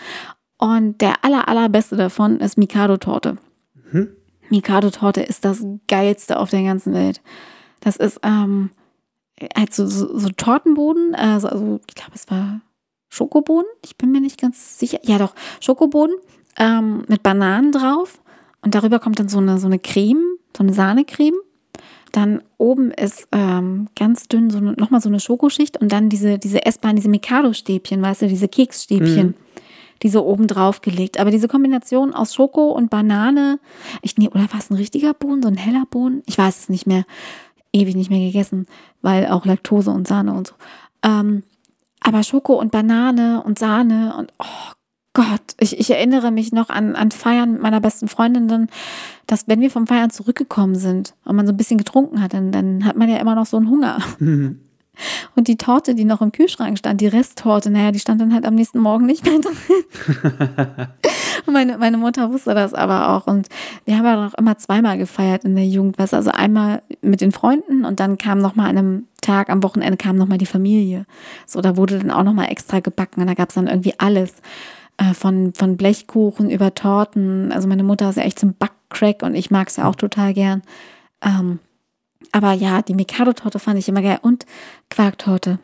[0.57, 3.35] Und der aller, allerbeste davon ist Mikado-Torte.
[3.91, 4.07] Mhm.
[4.47, 7.19] Mikado-Torte ist das geilste auf der ganzen Welt.
[7.81, 8.69] Das ist ähm,
[9.53, 12.61] halt so, so, so Tortenboden, also, also ich glaube, es war
[13.09, 14.99] Schokoboden, ich bin mir nicht ganz sicher.
[15.03, 16.15] Ja, doch, Schokoboden
[16.57, 18.21] ähm, mit Bananen drauf.
[18.61, 21.35] Und darüber kommt dann so eine, so eine Creme, so eine Sahnecreme.
[22.11, 26.65] Dann oben ist ähm, ganz dünn so nochmal so eine Schokoschicht und dann diese, diese
[26.65, 29.27] Essbahn, diese Mikado-Stäbchen, weißt du, diese Keksstäbchen.
[29.27, 29.47] Mhm
[30.03, 31.19] die so oben drauf gelegt.
[31.19, 33.59] Aber diese Kombination aus Schoko und Banane,
[34.01, 36.23] ich nee, oder war es ein richtiger Bohnen, so ein heller Bohnen?
[36.25, 37.05] Ich weiß es nicht mehr.
[37.73, 38.65] Ewig nicht mehr gegessen,
[39.01, 40.53] weil auch Laktose und Sahne und so.
[41.03, 41.43] Ähm,
[42.07, 44.71] aber Schoko und Banane und Sahne und oh
[45.13, 48.69] Gott, ich, ich erinnere mich noch an, an Feiern mit meiner besten Freundin, dann,
[49.25, 52.51] dass wenn wir vom Feiern zurückgekommen sind und man so ein bisschen getrunken hat, dann,
[52.51, 53.97] dann hat man ja immer noch so einen Hunger.
[54.19, 54.61] Mhm.
[55.35, 58.45] Und die Torte, die noch im Kühlschrank stand, die Resttorte, naja, die stand dann halt
[58.45, 60.87] am nächsten Morgen nicht mehr drin.
[61.51, 63.27] meine, meine Mutter wusste das aber auch.
[63.27, 63.47] Und
[63.85, 65.99] wir haben ja noch immer zweimal gefeiert in der Jugend.
[65.99, 69.97] Also einmal mit den Freunden und dann kam noch mal an einem Tag, am Wochenende
[69.97, 71.05] kam noch mal die Familie.
[71.45, 73.93] So, da wurde dann auch noch mal extra gebacken und da gab es dann irgendwie
[73.97, 74.33] alles.
[74.97, 77.51] Äh, von, von Blechkuchen über Torten.
[77.51, 80.33] Also meine Mutter ist ja echt zum Backcrack und ich mag es ja auch total
[80.33, 80.63] gern.
[81.21, 81.59] Ähm,
[82.31, 84.19] aber ja, die Mikado-Torte fand ich immer geil.
[84.21, 84.45] Und
[84.89, 85.59] Quarktorte.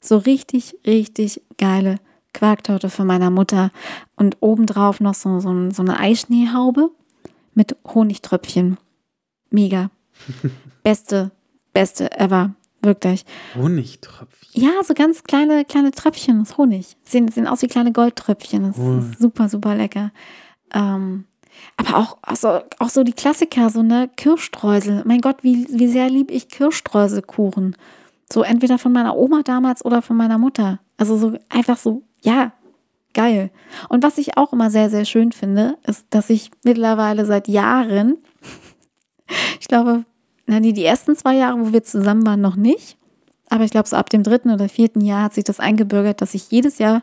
[0.00, 1.96] So richtig, richtig geile
[2.32, 3.70] Quarktorte von meiner Mutter.
[4.16, 6.90] Und obendrauf noch so, so, so eine Eischneehaube
[7.52, 8.78] mit Honigtröpfchen.
[9.50, 9.90] Mega.
[10.82, 11.30] Beste,
[11.72, 12.54] beste ever.
[12.84, 13.24] Wirklich.
[13.54, 14.62] Honigtröpfchen?
[14.62, 16.96] Ja, so ganz kleine, kleine Tröpfchen aus Honig.
[17.04, 18.64] Sehen, sehen aus wie kleine Goldtröpfchen.
[18.64, 18.98] Das oh.
[18.98, 20.12] ist super, super lecker.
[20.72, 21.24] Ähm,
[21.76, 25.02] aber auch, also, auch so die Klassiker, so eine Kirschstreusel.
[25.06, 27.76] Mein Gott, wie, wie sehr liebe ich Kirschstreuselkuchen.
[28.32, 30.80] So entweder von meiner Oma damals oder von meiner Mutter.
[30.96, 32.52] Also so einfach so, ja,
[33.12, 33.50] geil.
[33.88, 38.18] Und was ich auch immer sehr, sehr schön finde, ist, dass ich mittlerweile seit Jahren,
[39.60, 40.04] ich glaube,
[40.46, 42.96] na, die, die ersten zwei Jahre, wo wir zusammen waren, noch nicht.
[43.50, 46.34] Aber ich glaube, so ab dem dritten oder vierten Jahr hat sich das eingebürgert, dass
[46.34, 47.02] ich jedes Jahr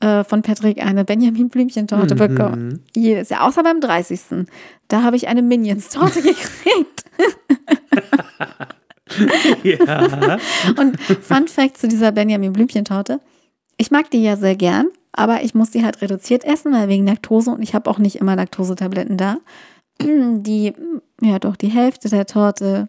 [0.00, 2.18] äh, von Patrick eine Benjamin Blümchentorte mhm.
[2.18, 2.84] bekommen.
[2.94, 4.46] Jedes Jahr, außer beim 30.
[4.88, 7.04] Da habe ich eine Minions-Torte gekriegt.
[9.64, 10.38] ja.
[10.78, 13.20] Und Fun Fact zu dieser Benjamin Blümchentorte.
[13.76, 17.06] Ich mag die ja sehr gern, aber ich muss die halt reduziert essen, weil wegen
[17.06, 19.38] Laktose und ich habe auch nicht immer Laktosetabletten da.
[20.42, 20.72] Die,
[21.20, 22.88] ja doch, die Hälfte der Torte,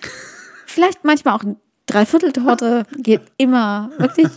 [0.66, 4.28] vielleicht manchmal auch ein Dreiviertel-Torte geht immer, wirklich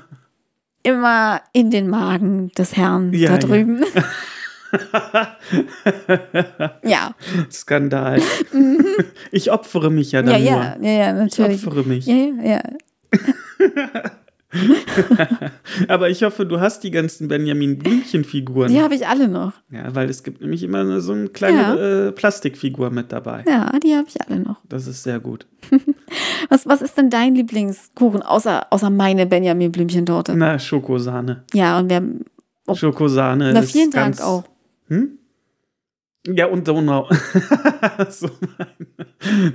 [0.84, 3.84] immer in den Magen des Herrn ja, da drüben.
[3.94, 4.04] Ja.
[6.84, 7.16] ja.
[7.52, 8.22] Skandal.
[8.52, 8.86] Mhm.
[9.32, 10.86] Ich opfere mich ja dann ja, nur.
[10.86, 11.62] Ja, ja, natürlich.
[11.62, 12.06] Ich opfere mich.
[12.06, 12.62] Ja, ja, ja.
[15.88, 18.70] Aber ich hoffe, du hast die ganzen Benjamin Blümchen-Figuren.
[18.70, 19.54] Die habe ich alle noch.
[19.70, 22.08] Ja, weil es gibt nämlich immer so eine kleine ja.
[22.08, 23.44] äh, Plastikfigur mit dabei.
[23.46, 24.58] Ja, die habe ich alle noch.
[24.70, 25.46] Das ist sehr gut.
[26.50, 30.36] was, was ist denn dein Lieblingskuchen, außer, außer meine Benjamin Blümchen-Torte?
[30.36, 31.44] Na, Schokosahne.
[31.54, 32.02] Ja, und wir
[32.68, 33.52] oh, Schokosahne.
[33.54, 34.46] Na, vielen Dank auch.
[34.88, 35.20] Hm?
[36.26, 37.10] Ja, und Donau.
[38.10, 38.30] so,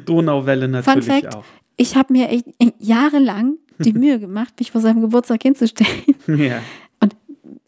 [0.05, 1.45] Donauwelle natürlich Fun Fact, auch.
[1.77, 2.47] Ich habe mir echt
[2.79, 5.93] jahrelang die Mühe gemacht, mich vor seinem Geburtstag hinzustellen.
[6.27, 6.61] Ja.
[7.01, 7.17] Und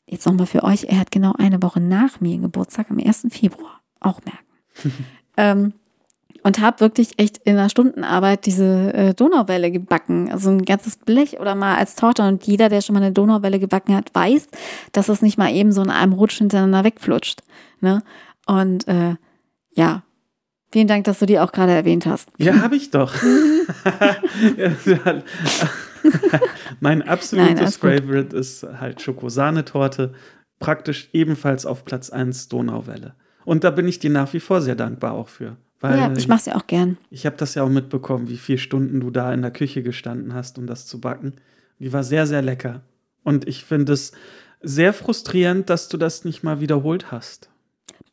[0.06, 3.26] jetzt nochmal für euch, er hat genau eine Woche nach mir Geburtstag, am 1.
[3.30, 5.04] Februar, auch merken.
[5.36, 5.72] ähm,
[6.44, 10.30] und habe wirklich echt in einer Stundenarbeit diese äh, Donauwelle gebacken.
[10.30, 12.22] Also ein ganzes Blech oder mal als Torte.
[12.22, 14.48] Und jeder, der schon mal eine Donauwelle gebacken hat, weiß,
[14.92, 17.42] dass es nicht mal eben so in einem Rutsch hintereinander wegflutscht.
[17.80, 18.02] Ne?
[18.46, 19.14] Und äh,
[19.74, 20.02] ja,
[20.70, 22.28] vielen Dank, dass du die auch gerade erwähnt hast.
[22.36, 23.14] Ja, habe ich doch.
[26.80, 28.32] mein absolutes Nein, Favorite gut.
[28.40, 30.12] ist halt Schokosahnetorte.
[30.60, 33.14] Praktisch ebenfalls auf Platz 1 Donauwelle.
[33.44, 35.56] Und da bin ich dir nach wie vor sehr dankbar auch für.
[35.80, 36.96] Weil ja, ich mache es ja auch gern.
[37.10, 40.32] Ich habe das ja auch mitbekommen, wie viele Stunden du da in der Küche gestanden
[40.32, 41.34] hast, um das zu backen.
[41.78, 42.80] Die war sehr, sehr lecker.
[43.22, 44.12] Und ich finde es
[44.62, 47.50] sehr frustrierend, dass du das nicht mal wiederholt hast.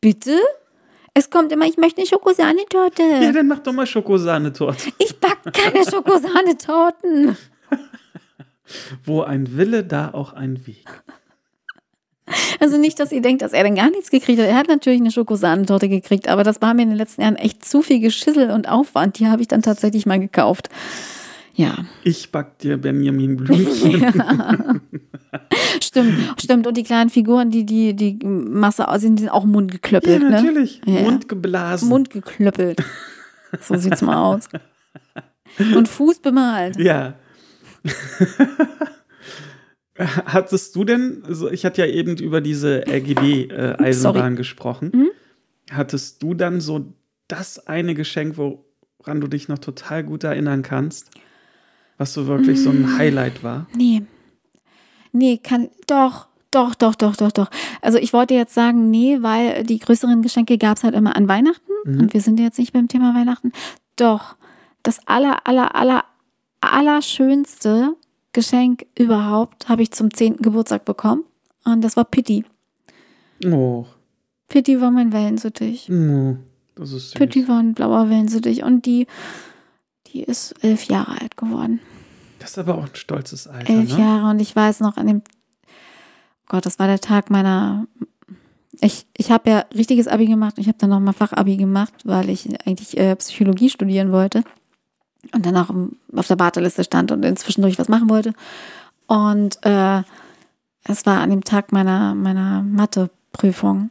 [0.02, 0.38] Bitte?
[1.14, 3.02] Es kommt immer, ich möchte eine Schokosahnetorte.
[3.02, 4.90] Ja, dann mach doch mal Schokosahnetorte.
[4.98, 7.36] Ich backe keine Schokosahnetorten.
[9.04, 10.86] Wo ein Wille, da auch ein Weg.
[12.60, 14.46] Also nicht, dass ihr denkt, dass er dann gar nichts gekriegt hat.
[14.46, 17.64] Er hat natürlich eine Schokosahnetorte gekriegt, aber das war mir in den letzten Jahren echt
[17.64, 19.18] zu viel Geschissel und Aufwand.
[19.18, 20.68] Die habe ich dann tatsächlich mal gekauft.
[21.54, 21.74] Ja.
[22.04, 24.00] Ich back dir Benjamin Blümchen.
[24.14, 24.76] ja.
[25.82, 26.66] Stimmt, stimmt.
[26.66, 30.30] Und die kleinen Figuren, die die, die Masse aussehen, die sind auch Ja, mundgeklöppelt, ne?
[30.30, 30.80] natürlich.
[30.86, 31.02] Ja.
[31.02, 31.88] Mund geblasen.
[31.88, 32.82] Mundgeklöppelt.
[33.60, 34.48] So sieht's mal aus.
[35.58, 36.78] Und Fuß bemalt.
[36.78, 37.14] Ja.
[39.98, 44.34] Hattest du denn, also ich hatte ja eben über diese RGB-Eisenbahn Sorry.
[44.36, 44.90] gesprochen.
[44.94, 45.10] Mhm.
[45.70, 46.92] Hattest du dann so
[47.28, 51.10] das eine Geschenk, woran du dich noch total gut erinnern kannst?
[51.98, 52.84] Was so wirklich so Mm.
[52.84, 53.66] ein Highlight war?
[53.76, 54.02] Nee.
[55.12, 55.68] Nee, kann.
[55.86, 57.50] Doch, doch, doch, doch, doch, doch.
[57.82, 61.28] Also ich wollte jetzt sagen, nee, weil die größeren Geschenke gab es halt immer an
[61.28, 61.70] Weihnachten.
[61.84, 62.00] Mhm.
[62.00, 63.52] Und wir sind jetzt nicht beim Thema Weihnachten.
[63.96, 64.36] Doch,
[64.82, 66.04] das aller, aller, aller,
[66.62, 67.96] allerschönste
[68.32, 70.38] Geschenk überhaupt habe ich zum 10.
[70.38, 71.24] Geburtstag bekommen.
[71.64, 72.44] Und das war Pitti.
[73.44, 73.84] Oh,
[74.48, 75.90] Pitti war mein Wellensittich.
[75.90, 76.36] oh
[76.74, 77.14] das ist süß.
[77.14, 78.62] Pitti war ein blauer Wellensittich.
[78.62, 79.06] Und die,
[80.08, 81.80] die ist elf Jahre alt geworden.
[82.38, 83.98] Das ist aber auch ein stolzes Alter, elf ne?
[84.00, 85.22] Jahre und ich weiß noch an dem
[86.48, 87.86] Gott, das war der Tag meiner
[88.80, 92.28] ich, ich habe ja richtiges Abi gemacht und ich habe dann nochmal Fachabi gemacht, weil
[92.30, 94.42] ich eigentlich äh, Psychologie studieren wollte
[95.34, 98.32] und danach im- auf der Warteliste stand und inzwischen was machen wollte.
[99.06, 100.02] Und äh,
[100.84, 103.90] es war an dem Tag meiner, meiner Matheprüfung,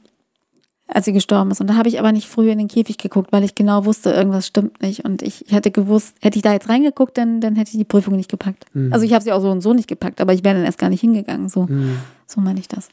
[0.87, 1.61] als sie gestorben ist.
[1.61, 4.11] Und da habe ich aber nicht früh in den Käfig geguckt, weil ich genau wusste,
[4.11, 5.05] irgendwas stimmt nicht.
[5.05, 7.85] Und ich, ich hätte gewusst, hätte ich da jetzt reingeguckt, dann, dann hätte ich die
[7.85, 8.65] Prüfung nicht gepackt.
[8.73, 8.91] Hm.
[8.91, 10.79] Also ich habe sie auch so und so nicht gepackt, aber ich wäre dann erst
[10.79, 11.47] gar nicht hingegangen.
[11.47, 11.97] So, Hm.
[12.27, 12.89] so meine ich das.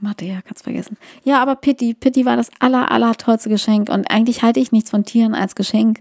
[0.00, 0.96] Mathe, ja, kannst vergessen.
[1.22, 3.88] Ja, aber Pitti, Pitti war das aller, aller tollste Geschenk.
[3.88, 6.00] Und eigentlich halte ich nichts von Tieren als Geschenk.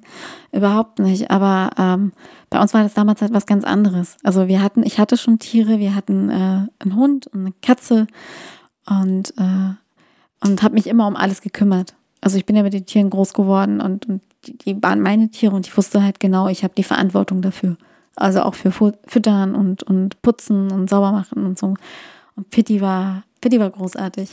[0.51, 1.29] Überhaupt nicht.
[1.29, 2.11] Aber ähm,
[2.49, 4.17] bei uns war das damals halt was ganz anderes.
[4.23, 8.07] Also wir hatten, ich hatte schon Tiere, wir hatten äh, einen Hund und eine Katze
[8.87, 11.93] und, äh, und habe mich immer um alles gekümmert.
[12.21, 15.29] Also ich bin ja mit den Tieren groß geworden und, und die, die waren meine
[15.29, 17.77] Tiere und ich wusste halt genau, ich habe die Verantwortung dafür.
[18.15, 21.75] Also auch für Füttern und, und Putzen und sauber machen und so.
[22.35, 24.31] Und Pitti war, Pitti war großartig.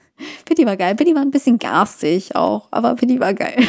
[0.44, 0.94] Pitti war geil.
[0.96, 3.58] Pitti war ein bisschen garstig auch, aber Pitti war geil.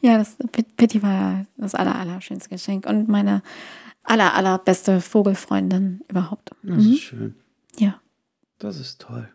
[0.00, 3.42] ja, das Pit- Pitti war das aller, allerschönste Geschenk und meine
[4.04, 6.50] aller, allerbeste Vogelfreundin überhaupt.
[6.62, 6.92] Das Mhm.
[6.92, 7.34] ist schön.
[7.78, 8.00] Ja.
[8.58, 9.28] Das ist toll.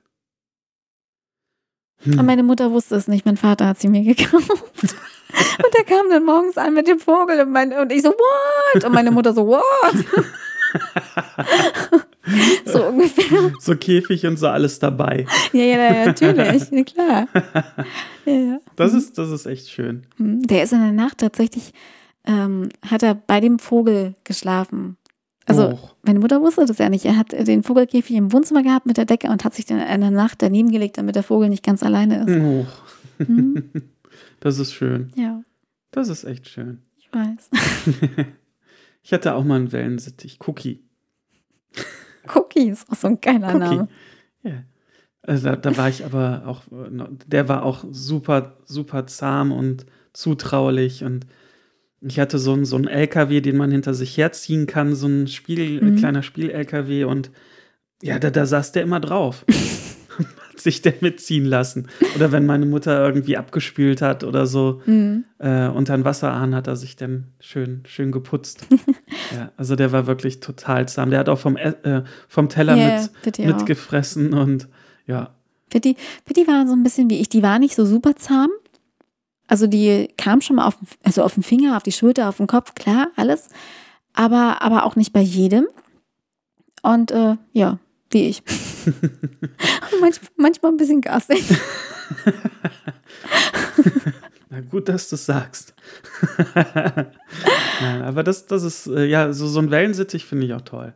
[2.05, 3.25] Und meine Mutter wusste es nicht.
[3.25, 4.49] Mein Vater hat sie mir gekauft.
[5.31, 8.83] Und der kam dann morgens an mit dem Vogel und, mein, und ich so, what?
[8.83, 9.61] Und meine Mutter so, what?
[12.65, 13.51] so ungefähr.
[13.59, 15.25] So Käfig und so alles dabei.
[15.53, 16.71] Ja, ja, natürlich.
[16.71, 17.27] Ja, klar.
[18.25, 18.59] Ja, ja.
[18.75, 20.03] Das ist, das ist echt schön.
[20.17, 20.41] Mhm.
[20.43, 21.73] Der ist in der Nacht tatsächlich,
[22.25, 24.97] ähm, hat er bei dem Vogel geschlafen.
[25.45, 25.95] Also, Och.
[26.03, 27.05] meine Mutter wusste das ja nicht.
[27.05, 30.01] Er hat den Vogelkäfig im Wohnzimmer gehabt mit der Decke und hat sich dann in
[30.01, 33.27] der Nacht daneben gelegt, damit der Vogel nicht ganz alleine ist.
[33.27, 33.63] Mhm.
[34.41, 35.11] Das ist schön.
[35.17, 35.41] Ja,
[35.91, 36.79] Das ist echt schön.
[36.97, 37.49] ich weiß.
[39.01, 40.39] Ich hatte auch mal einen Wellensittich.
[40.47, 40.83] Cookie.
[42.35, 43.59] Cookie ist auch so ein geiler Cookie.
[43.75, 43.87] Name.
[44.43, 44.63] Ja.
[45.21, 46.63] Also da, da war ich aber auch,
[47.27, 51.25] der war auch super, super zahm und zutraulich und
[52.01, 55.27] ich hatte so einen, so einen LKW, den man hinter sich herziehen kann, so ein
[55.27, 55.97] Spiel, Mhm.
[55.97, 57.31] kleiner Spiel-LKW und
[58.01, 59.45] ja, da, da saß der immer drauf.
[60.61, 61.87] sich der mitziehen lassen.
[62.15, 65.25] Oder wenn meine Mutter irgendwie abgespült hat oder so, Mhm.
[65.39, 68.65] äh, unter den Wasserhahn hat er sich dann schön, schön geputzt.
[69.35, 71.09] ja, also der war wirklich total zahm.
[71.11, 73.47] Der hat auch vom, äh, vom Teller Ja, mit, Pitti auch.
[73.57, 74.67] mitgefressen und
[75.07, 75.33] ja.
[75.69, 75.95] Pitti,
[76.25, 77.29] Pitti war so ein bisschen wie ich.
[77.29, 78.49] Die war nicht so super zahm.
[79.47, 82.47] Also die kam schon mal auf, also auf den Finger, auf die Schulter, auf den
[82.47, 83.49] Kopf, klar, alles.
[84.13, 85.67] Aber, aber auch nicht bei jedem.
[86.81, 87.77] Und äh, ja,
[88.11, 88.43] wie ich.
[90.01, 91.43] Manch, manchmal ein bisschen garstig.
[94.49, 95.73] Na gut, dass du es sagst.
[96.55, 100.95] Nein, aber das, das ist, äh, ja, so, so ein Wellensittich finde ich auch toll.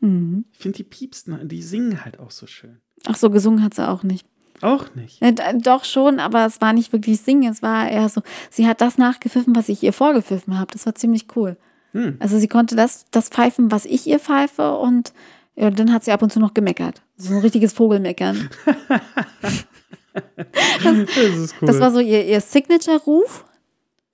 [0.00, 0.46] Mhm.
[0.52, 2.80] Ich finde die Piepsen, die singen halt auch so schön.
[3.06, 4.26] Ach so, gesungen hat sie auch nicht.
[4.60, 5.22] Auch nicht.
[5.22, 7.52] Äh, d- Doch schon, aber es war nicht wirklich singen.
[7.52, 10.72] Es war eher so, sie hat das nachgepfiffen, was ich ihr vorgepfiffen habe.
[10.72, 11.56] Das war ziemlich cool.
[11.92, 12.16] Hm.
[12.18, 15.12] Also sie konnte das, das pfeifen, was ich ihr pfeife und
[15.58, 17.02] ja, dann hat sie ab und zu noch gemeckert.
[17.16, 18.48] So ein richtiges Vogelmeckern.
[20.82, 21.66] Das ist cool.
[21.68, 23.44] Das war so ihr, ihr Signature-Ruf.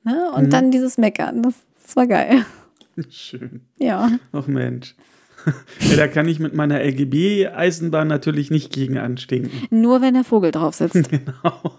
[0.02, 0.30] Ne?
[0.34, 0.50] Und Mhm.
[0.50, 1.42] dann dieses Meckern.
[1.42, 2.44] Das, das war geil.
[3.08, 3.62] schön.
[3.78, 4.10] Ja.
[4.32, 4.94] Ach Mensch.
[5.90, 9.50] Ja, da kann ich mit meiner LGB-Eisenbahn natürlich nicht gegen anstinken.
[9.70, 10.94] Nur wenn der Vogel drauf sitzt.
[11.10, 11.78] Genau.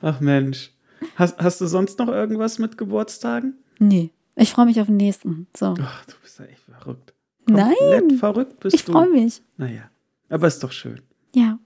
[0.00, 0.70] Ach Mensch.
[1.16, 3.54] Hast, hast du sonst noch irgendwas mit Geburtstagen?
[3.78, 4.10] Nee.
[4.36, 5.46] Ich freue mich auf den nächsten.
[5.56, 5.74] So.
[5.80, 7.12] Ach, du bist ja echt verrückt.
[7.46, 7.74] Nein.
[7.78, 8.92] Komplett verrückt bist Ich du.
[8.92, 9.42] freue mich.
[9.56, 9.90] Naja,
[10.28, 11.00] aber ist doch schön.
[11.34, 11.58] Ja.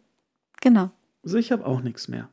[0.61, 0.91] Genau.
[1.25, 2.29] Also ich habe auch nichts mehr.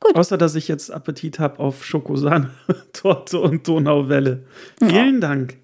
[0.00, 0.16] Gut.
[0.16, 4.46] Außer, dass ich jetzt Appetit habe auf Schokosahne-Torte und Donauwelle.
[4.78, 5.58] Vielen Dank.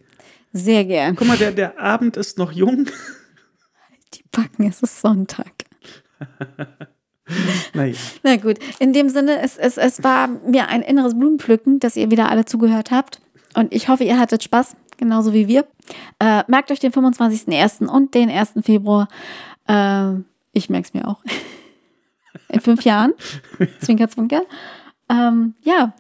[0.53, 1.17] Sehr gern.
[1.17, 2.87] Guck mal, der, der Abend ist noch jung.
[4.15, 5.53] Die Backen, es ist Sonntag.
[7.75, 11.95] Naja, Na gut, in dem Sinne, es, es, es war mir ein inneres Blumenpflücken, dass
[11.95, 13.21] ihr wieder alle zugehört habt.
[13.55, 15.67] Und ich hoffe, ihr hattet Spaß, genauso wie wir.
[16.19, 17.87] Äh, merkt euch den 25.01.
[17.87, 18.55] und den 1.
[18.63, 19.09] Februar.
[19.67, 20.15] Äh,
[20.53, 21.23] ich merke es mir auch.
[22.49, 23.13] In fünf Jahren.
[23.81, 24.43] Zwinker, zwinker.
[25.11, 25.95] Ähm, ja,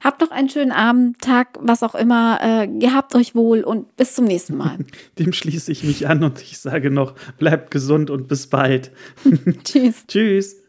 [0.00, 2.38] habt noch einen schönen Abend, Tag, was auch immer.
[2.42, 4.78] Äh, gehabt euch wohl und bis zum nächsten Mal.
[5.18, 8.92] dem schließe ich mich an und ich sage noch, bleibt gesund und bis bald.
[9.64, 10.06] Tschüss.
[10.06, 10.63] Tschüss.